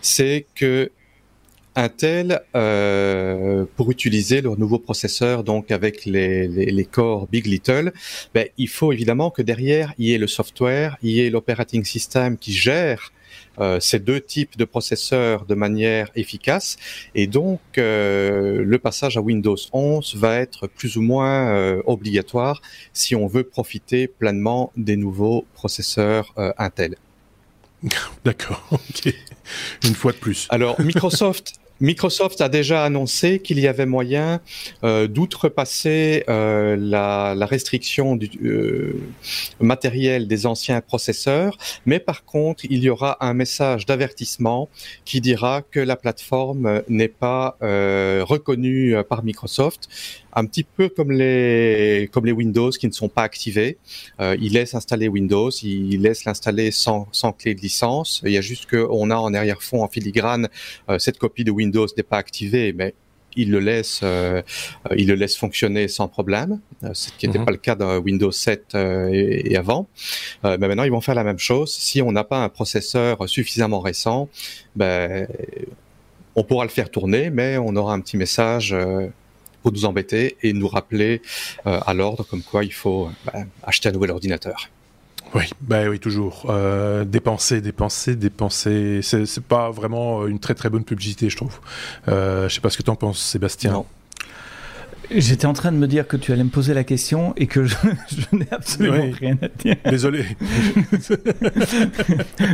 [0.00, 0.90] c'est que
[1.74, 2.40] Intel,
[3.76, 7.92] pour utiliser leur nouveau processeur, donc avec les, les, les corps Big Little,
[8.34, 11.84] ben, il faut évidemment que derrière, il y ait le software, il y ait l'operating
[11.84, 13.12] system qui gère
[13.80, 16.76] ces deux types de processeurs de manière efficace.
[17.14, 22.62] Et donc, euh, le passage à Windows 11 va être plus ou moins euh, obligatoire
[22.92, 26.96] si on veut profiter pleinement des nouveaux processeurs Intel.
[28.24, 29.14] D'accord, ok.
[29.84, 30.46] Une fois de plus.
[30.50, 34.40] Alors, Microsoft Microsoft a déjà annoncé qu'il y avait moyen
[34.82, 39.00] euh, d'outrepasser euh, la, restriction du euh,
[39.60, 41.56] matériel des anciens processeurs,
[41.86, 44.68] mais par contre, il y aura un message d'avertissement
[45.04, 49.88] qui dira que la plateforme n'est pas reconnue par Microsoft
[50.32, 53.78] un petit peu comme les comme les Windows qui ne sont pas activés.
[54.20, 58.22] Euh, il laisse installer Windows, il laisse l'installer sans, sans clé de licence.
[58.24, 60.48] Il y a juste qu'on a en arrière-fond, en filigrane,
[60.88, 62.94] euh, cette copie de Windows n'est pas activée, mais
[63.36, 64.00] il le laisse,
[64.96, 66.58] il le laisse fonctionner sans problème,
[66.92, 67.44] ce qui n'était mhm.
[67.44, 68.74] pas le cas dans Windows 7
[69.12, 69.86] et, avant.
[70.42, 71.72] mais maintenant, ils vont faire la même chose.
[71.72, 74.28] Si on n'a pas un processeur suffisamment récent,
[74.74, 75.28] ben,
[76.34, 78.74] on pourra le faire tourner, mais on aura un petit message
[79.68, 81.20] pour nous embêter et nous rappeler
[81.64, 84.70] à l'ordre comme quoi il faut ben, acheter un nouvel ordinateur.
[85.34, 86.46] Oui, bah oui, toujours.
[86.48, 89.00] Euh, dépenser, dépenser, dépenser.
[89.02, 91.60] C'est pas vraiment une très très bonne publicité, je trouve.
[92.08, 93.84] Euh, je sais pas ce que tu en penses, Sébastien.
[95.10, 97.64] J'étais en train de me dire que tu allais me poser la question et que
[97.64, 97.76] je,
[98.32, 99.76] n'ai absolument rien à dire.
[99.84, 100.24] Désolé.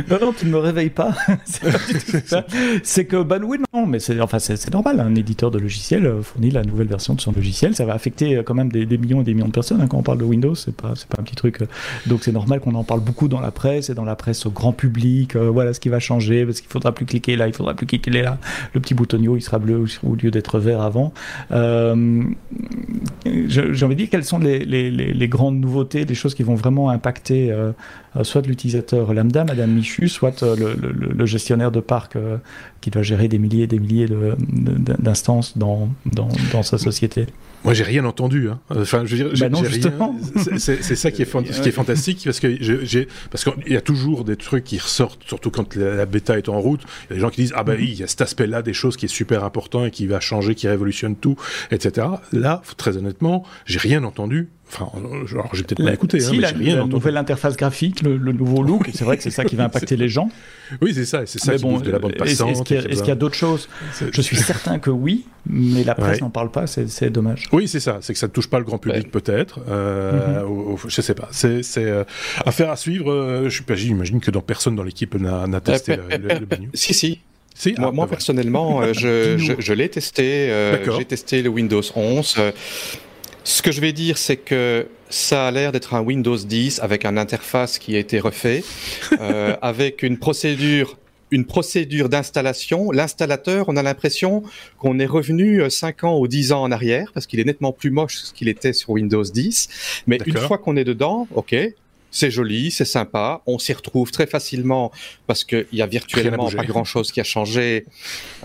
[0.09, 1.15] non, non, tu ne me réveilles pas.
[2.83, 4.99] c'est que, bah oui, non, mais c'est enfin, c'est normal.
[4.99, 7.75] Un éditeur de logiciel euh, fournit la nouvelle version de son logiciel.
[7.75, 9.81] Ça va affecter euh, quand même des, millions et des millions de personnes.
[9.81, 11.61] Hein, quand on parle de Windows, c'est pas, pas un petit truc.
[11.61, 11.67] Euh.
[12.05, 14.51] Donc c'est normal qu'on en parle beaucoup dans la presse et dans la presse au
[14.51, 15.35] grand public.
[15.35, 18.11] voilà ce qui va changer parce qu'il faudra plus cliquer là, il faudra plus cliquer
[18.11, 18.37] là.
[18.73, 21.13] Le petit boutonio, il sera bleu au lieu d'être vert avant.
[21.51, 22.23] Euh,
[23.25, 27.51] j'ai envie de dire quelles sont les, grandes nouveautés, les choses qui vont vraiment impacter
[27.51, 27.71] euh,
[28.15, 32.17] euh, soit l'utilisateur lambda, Madame Michu, soit euh, le, gestionnaire de parc
[32.81, 37.27] qui doit gérer des milliers et des milliers d'instances dans, dans, sa société?
[37.65, 38.49] Moi, j'ai rien entendu.
[38.49, 38.59] Hein.
[38.69, 40.09] Enfin, je veux dire, bah
[40.57, 44.23] C'est ça qui est, qui est fantastique parce que j'ai parce qu'il y a toujours
[44.23, 46.81] des trucs qui ressortent, surtout quand la, bêta est en route.
[47.09, 48.73] Il y a des gens qui disent ah ben il y a cet aspect-là des
[48.73, 51.35] choses qui est super important et qui va changer, qui révolutionne tout,
[51.71, 52.07] etc.
[52.31, 54.91] Là, très honnêtement, j'ai rien entendu Enfin,
[55.25, 58.63] genre, j'ai peut-être pas écouté, hein, mais la, rien la nouvelle interface graphique, le, nouveau
[58.63, 60.29] look, c'est vrai que c'est ça qui va impacter les gens.
[60.81, 62.71] Oui, c'est ça, c'est ça qui bon, de la bande passante.
[62.71, 63.69] Est-ce qu'il y a, d'autres choses?
[64.11, 67.47] Je suis certain que oui, mais la presse n'en parle pas, c'est dommage.
[67.51, 69.59] Oui, c'est ça, c'est que ça ne touche pas le grand public peut-être.
[69.69, 70.89] Euh, mm -hmm.
[70.89, 72.03] je sais pas, c'est euh,
[72.45, 73.11] affaire à suivre.
[73.11, 76.69] Euh, j'imagine que dans personne dans l'équipe n'a testé euh, le, le, menu.
[76.83, 77.19] Si, si,
[77.55, 80.49] si, moi, ah, moi bah personnellement, je, je, je l'ai testé.
[80.51, 82.35] Euh, J'ai testé le Windows 11.
[83.45, 87.05] Ce que je vais dire, c'est que ça a l'air d'être un Windows 10 avec
[87.05, 88.63] un interface qui a été refait,
[89.21, 90.97] euh, avec une procédure
[91.31, 92.91] une procédure d'installation.
[92.91, 94.43] L'installateur, on a l'impression
[94.79, 97.71] qu'on est revenu 5 euh, ans ou 10 ans en arrière, parce qu'il est nettement
[97.71, 100.03] plus moche que ce qu'il était sur Windows 10.
[100.07, 101.55] Mais une fois qu'on est dedans, ok,
[102.15, 104.89] c'est joli, c'est sympa, on s'y retrouve très facilement
[105.27, 107.85] parce qu'il y a virtuellement pas grand-chose qui a changé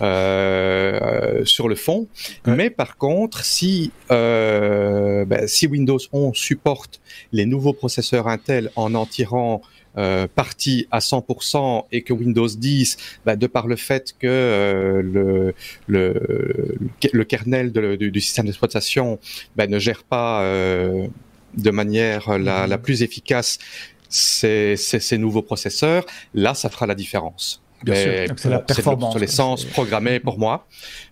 [0.01, 2.07] euh, sur le fond.
[2.45, 6.99] Mais par contre, si euh, ben, si Windows 11 supporte
[7.31, 9.61] les nouveaux processeurs Intel en en tirant
[9.97, 15.01] euh, partie à 100% et que Windows 10, ben, de par le fait que euh,
[15.01, 15.53] le,
[15.87, 16.77] le,
[17.11, 19.19] le kernel de, du, du, système d'exploitation
[19.55, 21.07] ben, ne gère pas euh,
[21.55, 23.59] de manière la, la plus efficace
[24.09, 27.61] ces, ces, ces, nouveaux processeurs, là, ça fera la différence.
[27.83, 29.17] Bien sûr, c'est la performance.
[29.17, 30.67] l'essence programmée pour moi,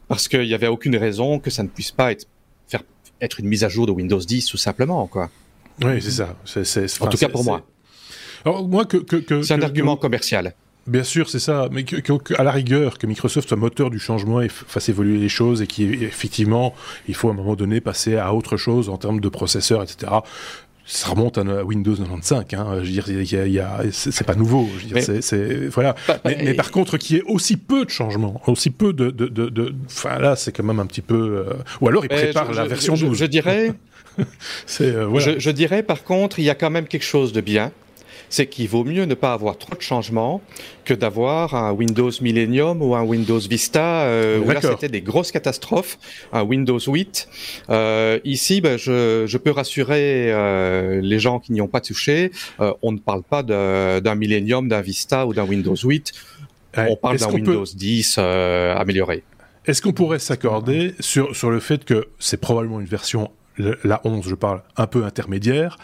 [0.08, 2.28] parce qu'il n'y avait aucune raison que ça ne puisse pas être,
[2.68, 2.84] faire,
[3.22, 5.30] être une mise à jour de Windows 10 tout simplement, quoi.
[5.82, 6.36] Oui, c'est ça.
[7.00, 7.66] en tout cas pour moi.
[8.46, 10.54] Alors, moi, que, que, que c'est un argument commercial.
[10.88, 14.42] Bien sûr, c'est ça, mais que, à la rigueur, que Microsoft soit moteur du changement
[14.42, 16.74] et fasse évoluer les choses et qu'effectivement,
[17.08, 20.22] il faut à un moment donné passer à autre chose en termes de processeurs, etc
[20.90, 22.46] ça remonte à Windows 95.
[22.54, 22.80] Hein.
[22.82, 24.68] Je veux dire, y a, c'est pas nouveau.
[24.80, 25.96] Je veux dire, c'est, voilà.
[26.26, 29.28] mais, mais, par contre, qu'il y ait aussi peu de changements, aussi peu de, de,
[29.28, 31.46] de, de enfin là, c'est quand même un petit peu.
[31.48, 31.54] Euh...
[31.82, 33.16] Ou alors, il prépare la version 12.
[33.16, 33.74] Je, dirais.
[34.82, 35.34] euh, voilà.
[35.34, 37.72] je, je dirais, par contre, il y a quand même quelque chose de bien
[38.30, 40.42] c'est qu'il vaut mieux ne pas avoir trop de changements
[40.86, 45.32] que d'avoir un Windows Millennium ou un Windows Vista euh, où là c'était des grosses
[45.32, 45.98] catastrophes,
[46.34, 47.28] un Windows 8.
[47.70, 52.32] Euh, ici, ben, je, je, peux rassurer euh, les gens qui n'y ont pas touché,
[52.82, 56.14] on ne parle pas d'un Millennium, d'un Vista ou d'un Windows 8,
[56.78, 59.24] on parle d'un Windows 10 euh, amélioré.
[59.66, 63.32] Est-ce qu'on pourrait s'accorder sur, sur le fait que c'est probablement une version
[63.84, 65.78] la 11, je parle, un peu intermédiaire,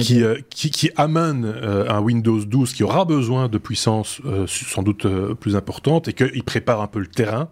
[0.00, 4.46] Qui, euh, qui, qui, amène euh, un Windows 12 qui aura besoin de puissance euh,
[4.46, 7.48] sans doute plus importante et qu'il prépare un peu le terrain.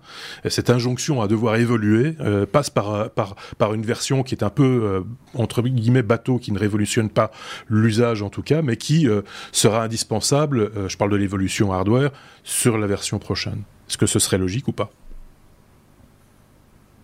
[0.49, 2.17] cette injonction à devoir évoluer
[2.53, 5.05] passe par, par, par une version qui est un peu,
[5.35, 7.31] entre guillemets, bateau, qui ne révolutionne pas
[7.69, 9.09] l'usage en tout cas, mais qui
[9.53, 12.11] sera indispensable, je parle de l'évolution hardware,
[12.45, 13.63] sur la version prochaine.
[13.89, 14.91] Est-ce que ce serait logique ou pas?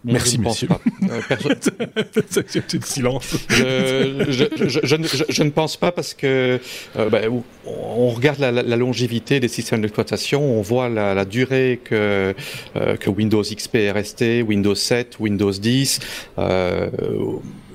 [0.06, 0.68] Merci, monsieur.
[2.28, 3.36] C'est silence.
[3.50, 6.60] Je, ne pense pas parce que
[6.96, 12.34] euh, ben, on regarde la, longévité des systèmes d'exploitation, on voit la, durée que,
[12.76, 15.98] euh, que Windows XP est resté, Windows 7, Windows 10.
[16.38, 16.88] Euh,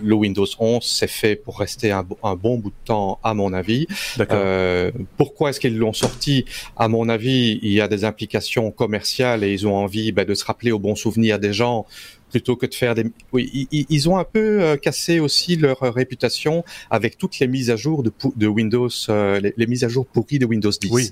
[0.04, 3.88] le Windows 11 c'est fait pour rester un, bon bout de temps, à mon avis.
[4.20, 6.46] Euh, pourquoi est-ce qu'ils l'ont sorti?
[6.76, 10.34] À mon avis, il y a des implications commerciales et ils ont envie ben, de
[10.34, 11.86] se rappeler au bon souvenir des gens
[12.32, 13.06] plutôt que de faire des.
[13.32, 17.76] Oui, ils, ont un peu euh, cassé aussi leur réputation avec toutes les mises à
[17.76, 20.92] jour de, de Windows, euh, les, mises à jour pourries de Windows 10.
[20.92, 21.12] Oui.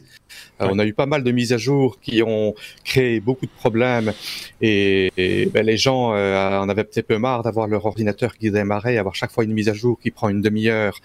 [0.61, 3.51] Euh, on a eu pas mal de mises à jour qui ont créé beaucoup de
[3.51, 4.13] problèmes
[4.61, 5.11] et,
[5.53, 9.32] ben, les gens en avaient peut-être peu marre d'avoir leur ordinateur qui démarrait, avoir chaque
[9.32, 10.99] fois une mise à jour qui prend une demi-heure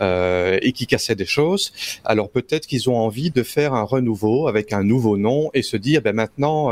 [0.00, 1.72] et qui cassait des choses.
[2.04, 5.76] Alors peut-être qu'ils ont envie de faire un renouveau avec un nouveau nom et se
[5.76, 6.70] dire ben maintenant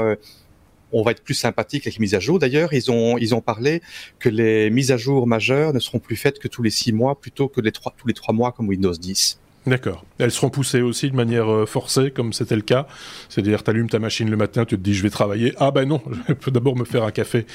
[0.98, 2.38] on va être plus sympathique avec les mises à jour.
[2.38, 3.82] D'ailleurs, ils ont, ils ont parlé
[4.18, 7.20] que les mises à jour majeures ne seront plus faites que tous les six mois
[7.20, 9.38] plutôt que les trois, tous les trois mois comme Windows 10.
[9.66, 10.04] D'accord.
[10.18, 12.86] Elles seront poussées aussi de manière euh, forcée, comme c'était le cas.
[13.28, 15.54] C'est-à-dire, tu allumes ta machine le matin, tu te dis, je vais travailler.
[15.58, 17.46] Ah ben non, je peux d'abord me faire un café,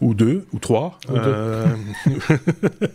[0.00, 0.98] ou deux, ou trois.
[1.10, 1.66] Euh,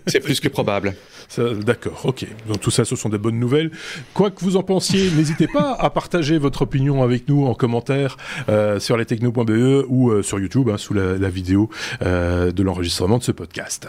[0.07, 0.93] C'est plus que probable.
[1.65, 2.27] D'accord, ok.
[2.47, 3.71] Donc tout ça, ce sont des bonnes nouvelles.
[4.13, 8.17] Quoi que vous en pensiez, n'hésitez pas à partager votre opinion avec nous en commentaire
[8.49, 11.69] euh, sur lestechno.be ou sur YouTube, hein, sous la, la vidéo
[12.01, 13.87] de l'enregistrement de ce podcast.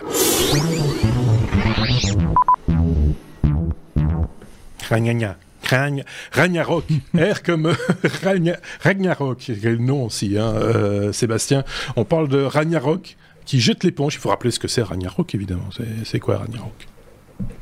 [4.88, 5.36] Ragnagna.
[6.32, 7.74] Ragnarok, R comme
[8.82, 11.64] Ragnarok, quel nom aussi, hein, euh, Sébastien.
[11.96, 14.14] On parle de Ragnarok qui jette l'éponge.
[14.14, 15.68] Il faut rappeler ce que c'est Ragnarok, évidemment.
[16.04, 16.86] C'est quoi Ragnarok?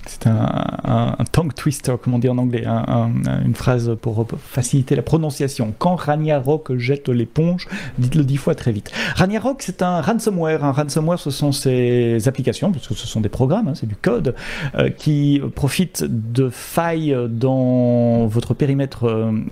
[0.06, 5.74] C'est un, tongue twister, comme on dit en anglais, une phrase pour faciliter la prononciation.
[5.78, 7.66] Quand Ragnarok jette l'éponge,
[7.98, 8.92] dites-le dix fois très vite.
[9.16, 10.64] Ragnarok, c'est un ransomware.
[10.64, 13.96] Un ransomware, ce sont ces applications, parce que ce sont des programmes, hein, c'est du
[13.96, 14.34] code,
[14.76, 19.06] euh, qui profitent de failles dans votre périmètre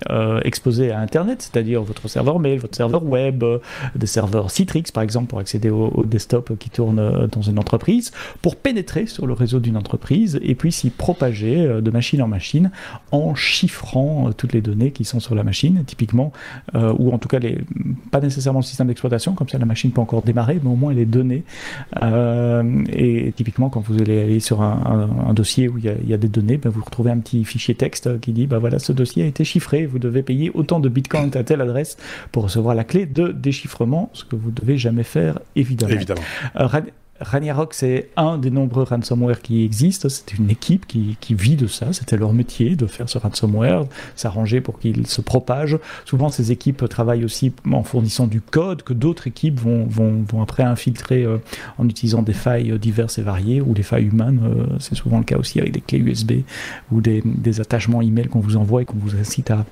[0.09, 3.43] euh, exposé à Internet, c'est-à-dire votre serveur mail, votre serveur web,
[3.95, 8.11] des serveurs Citrix, par exemple, pour accéder au, au desktop qui tourne dans une entreprise,
[8.41, 12.27] pour pénétrer sur le réseau d'une entreprise et puis s'y propager euh, de machine en
[12.27, 12.71] machine
[13.11, 16.31] en chiffrant euh, toutes les données qui sont sur la machine, typiquement,
[16.75, 17.59] euh, ou en tout cas les,
[18.11, 20.93] pas nécessairement le système d'exploitation, comme ça la machine peut encore démarrer, mais au moins
[20.93, 21.43] les données.
[22.01, 26.57] et typiquement, quand vous allez aller sur un, dossier où il y, a, des données,
[26.57, 29.43] ben, vous retrouvez un petit fichier texte qui dit, ben voilà, ce dossier a été
[29.43, 31.97] chiffré, vous devez payer autant de bitcoins à telle adresse
[32.31, 35.93] pour recevoir la clé de déchiffrement, ce que vous ne devez jamais faire, évidemment.
[35.93, 36.21] évidemment.
[37.23, 40.09] Ragnarok, c'est un des nombreux ransomware qui existent.
[40.09, 41.93] C'est une équipe qui, vit de ça.
[41.93, 45.77] C'était leur métier de faire ce ransomware, s'arranger pour qu'il se propage.
[46.05, 50.63] Souvent, ces équipes travaillent aussi en fournissant du code que d'autres équipes vont, vont, après
[50.63, 51.37] infiltrer euh,
[51.77, 54.41] en utilisant des failles diverses et variées ou des failles humaines.
[54.43, 56.31] Euh, c'est souvent le cas aussi avec des clés USB
[56.91, 59.65] ou des, des attachements email qu'on vous envoie et qu'on vous incite à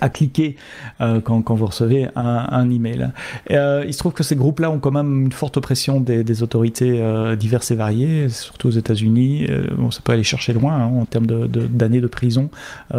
[0.00, 0.56] à cliquer
[1.00, 3.10] euh, quand, vous recevez un, un email.
[3.50, 7.00] Euh, il se trouve que ces groupes-là ont quand même une forte pression des, autorités
[7.00, 9.48] euh, diverses et variées, surtout aux États-Unis.
[9.76, 12.50] Bon, ça peut aller chercher loin hein, en termes d'années de, prison,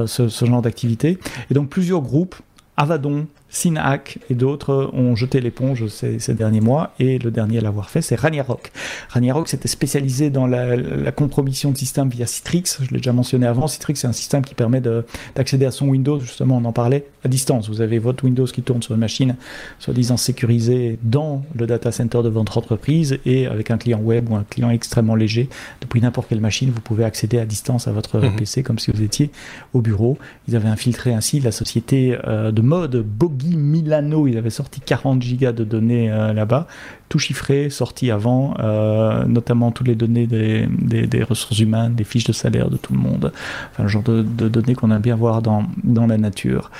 [0.05, 1.17] ce, genre d'activité.
[1.51, 2.35] Et donc plusieurs groupes,
[2.77, 7.61] Avadon, Sinac et d'autres ont jeté l'éponge ces, ces, derniers mois et le dernier à
[7.61, 8.71] l'avoir fait c'est Ragnarok.
[9.09, 13.47] Ragnarok s'était spécialisé dans la, la, compromission de systèmes via Citrix, je l'ai déjà mentionné
[13.47, 13.67] avant.
[13.67, 14.81] Citrix c'est un système qui permet
[15.35, 17.69] d'accéder à son Windows, justement on en parlait, à distance.
[17.69, 19.35] Vous avez votre Windows qui tourne sur une machine
[19.79, 24.35] soi-disant sécurisée dans le data center de votre entreprise et avec un client web ou
[24.35, 25.49] un client extrêmement léger,
[25.81, 28.35] depuis n'importe quelle machine, vous pouvez accéder à distance à votre mmh.
[28.35, 29.31] PC comme si vous étiez
[29.73, 30.17] au bureau.
[30.47, 33.05] Ils avaient infiltré ainsi la société euh, de mode
[33.37, 36.67] Bogi Milano, il avait sorti 40 gigas de données euh, là-bas,
[37.07, 42.33] tout chiffré, sorti avant, euh, notamment toutes les données des, ressources humaines, des fiches de
[42.33, 43.31] salaire de tout le monde,
[43.71, 46.71] enfin le genre de, données qu'on aime bien voir dans, la nature.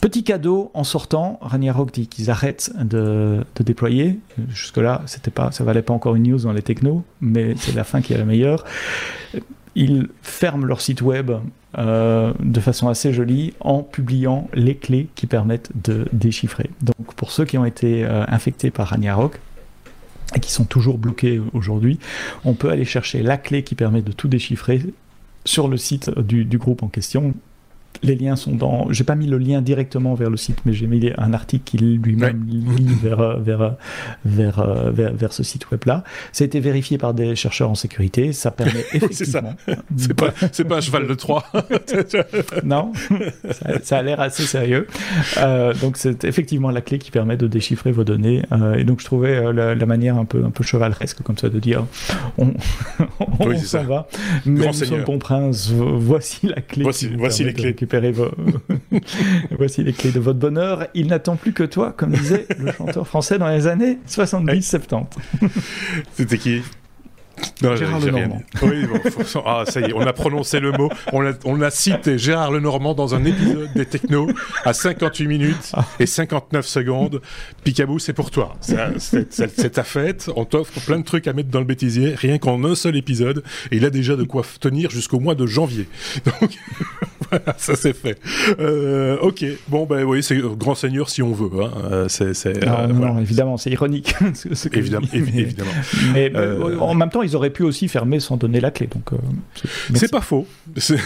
[0.00, 4.18] Petit cadeau en sortant, Ragnarok dit qu'ils arrêtent de, de déployer.
[4.50, 7.84] Jusque-là, c'était pas, ça valait pas encore une news dans les technos, mais c'est la
[7.84, 8.64] fin qui est la meilleure.
[9.76, 11.32] Ils ferment leur site web
[11.78, 16.70] euh, de façon assez jolie en publiant les clés qui permettent de déchiffrer.
[16.82, 19.40] Donc pour ceux qui ont été euh, infectés par Ragnarok,
[20.34, 21.98] et qui sont toujours bloqués aujourd'hui,
[22.44, 24.82] on peut aller chercher la clé qui permet de tout déchiffrer
[25.44, 27.34] sur le site du, du groupe en question
[28.02, 28.90] les liens sont dans.
[28.90, 31.78] J'ai pas mis le lien directement vers le site, mais j'ai mis un article qui
[31.78, 33.76] lui-même lit vers, vers,
[34.24, 36.04] vers, vers, ce site web-là.
[36.32, 38.32] Ça a été vérifié par des chercheurs en sécurité.
[38.32, 39.54] Ça permet effectivement.
[39.96, 41.44] c'est pas, c'est pas un cheval de Troie.
[42.64, 42.92] non,
[43.82, 44.86] ça, a l'air assez sérieux.
[45.38, 48.42] Euh, donc c'est effectivement la clé qui permet de déchiffrer vos données.
[48.52, 51.48] Euh, et donc je trouvais euh, la, manière un peu, un peu chevaleresque comme ça
[51.48, 51.86] de dire
[52.38, 52.52] on,
[53.38, 54.08] on s'en va.
[54.46, 56.82] Mais monsieur le bon prince, voici la clé.
[56.82, 57.74] Voici, voici les clés
[59.58, 60.86] Voici les clés de votre bonheur.
[60.94, 65.06] Il n'attend plus que toi, comme disait le chanteur français dans les années 70-70.
[66.14, 66.62] C'était qui?
[67.60, 68.42] Gérard Lenormand.
[68.62, 68.84] Oui,
[69.44, 70.90] ah, ça y est, on a prononcé le mot.
[71.12, 74.28] On a, on a cité Gérard Lenormand dans un épisode des Technos
[74.64, 77.20] à 58 minutes et 59 secondes.
[77.64, 78.56] Picabou, c'est pour toi.
[78.60, 80.30] C'est ta fête.
[80.36, 83.42] On t'offre plein de trucs à mettre dans le bêtisier, rien qu'en un seul épisode.
[83.70, 85.88] Et il a déjà de quoi tenir jusqu'au mois de janvier.
[86.24, 86.50] Donc,
[87.56, 88.18] ça c'est fait.
[88.58, 91.62] Euh, ok, bon, ben oui, c'est grand seigneur si on veut.
[91.62, 91.70] Hein.
[91.90, 94.14] Euh, c'est, non, non évidemment, c'est ironique.
[94.72, 95.70] évidemment, évidemment.
[96.12, 98.88] Mais, euh, en même temps, ils auraient pu aussi fermer sans donner la clé.
[98.88, 99.18] Donc,
[99.94, 100.46] c'est pas faux.
[100.76, 100.96] C'est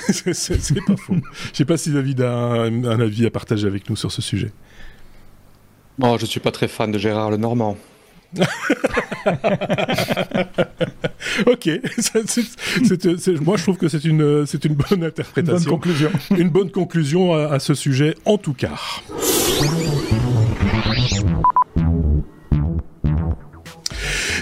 [0.86, 1.16] pas faux.
[1.52, 4.22] Je sais pas si David a un, un, avis à partager avec nous sur ce
[4.22, 4.52] sujet.
[5.98, 7.76] Bon, je suis pas très fan de Gérard Lenormand.
[11.46, 11.70] ok,
[13.42, 15.56] moi je trouve que c'est une, c'est une bonne interprétation.
[15.56, 16.10] Une bonne conclusion.
[16.36, 18.74] Une bonne conclusion à, à ce sujet, en tout cas.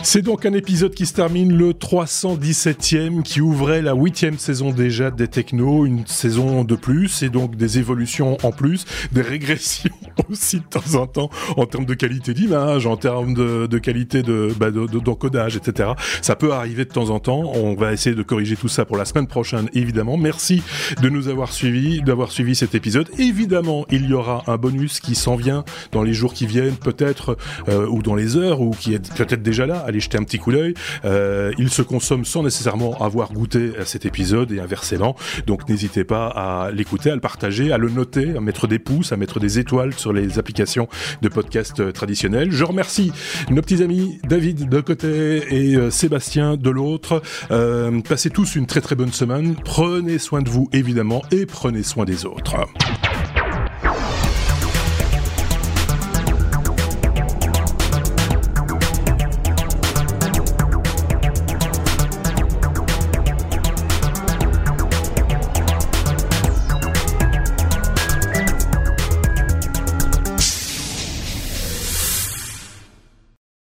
[0.09, 5.11] C'est donc un épisode qui se termine le 317e, qui ouvrait la huitième saison déjà
[5.11, 9.90] des Techno, une saison de plus, et donc des évolutions en plus, des régressions
[10.30, 14.22] aussi de temps en temps, en termes de qualité d'image, en termes de, de qualité
[14.22, 15.90] de, bah d'encodage, etc.
[16.22, 17.50] Ça peut arriver de temps en temps.
[17.57, 20.16] On va essayer de corriger tout ça pour la semaine prochaine, évidemment.
[20.16, 20.62] Merci
[21.02, 23.11] de nous avoir suivis, d'avoir suivi cet épisode.
[23.18, 27.36] Évidemment, il y aura un bonus qui s'en vient dans les jours qui viennent, peut-être,
[27.68, 30.53] euh, ou dans les heures, ou qui est peut-être déjà là jeter un petit coup
[30.53, 30.74] d'œil.
[31.05, 35.16] Euh, il se consomme sans nécessairement avoir goûté à cet épisode et inversement.
[35.47, 39.12] Donc n'hésitez pas à l'écouter, à le partager, à le noter, à mettre des pouces,
[39.12, 40.88] à mettre des étoiles sur les applications
[41.22, 42.51] de podcast euh, traditionnels.
[42.51, 43.12] Je remercie
[43.51, 47.22] nos petits amis David de côté et euh, Sébastien de l'autre.
[48.09, 49.57] Passez tous une très très bonne semaine.
[49.64, 52.57] Prenez soin de vous évidemment et prenez soin des autres.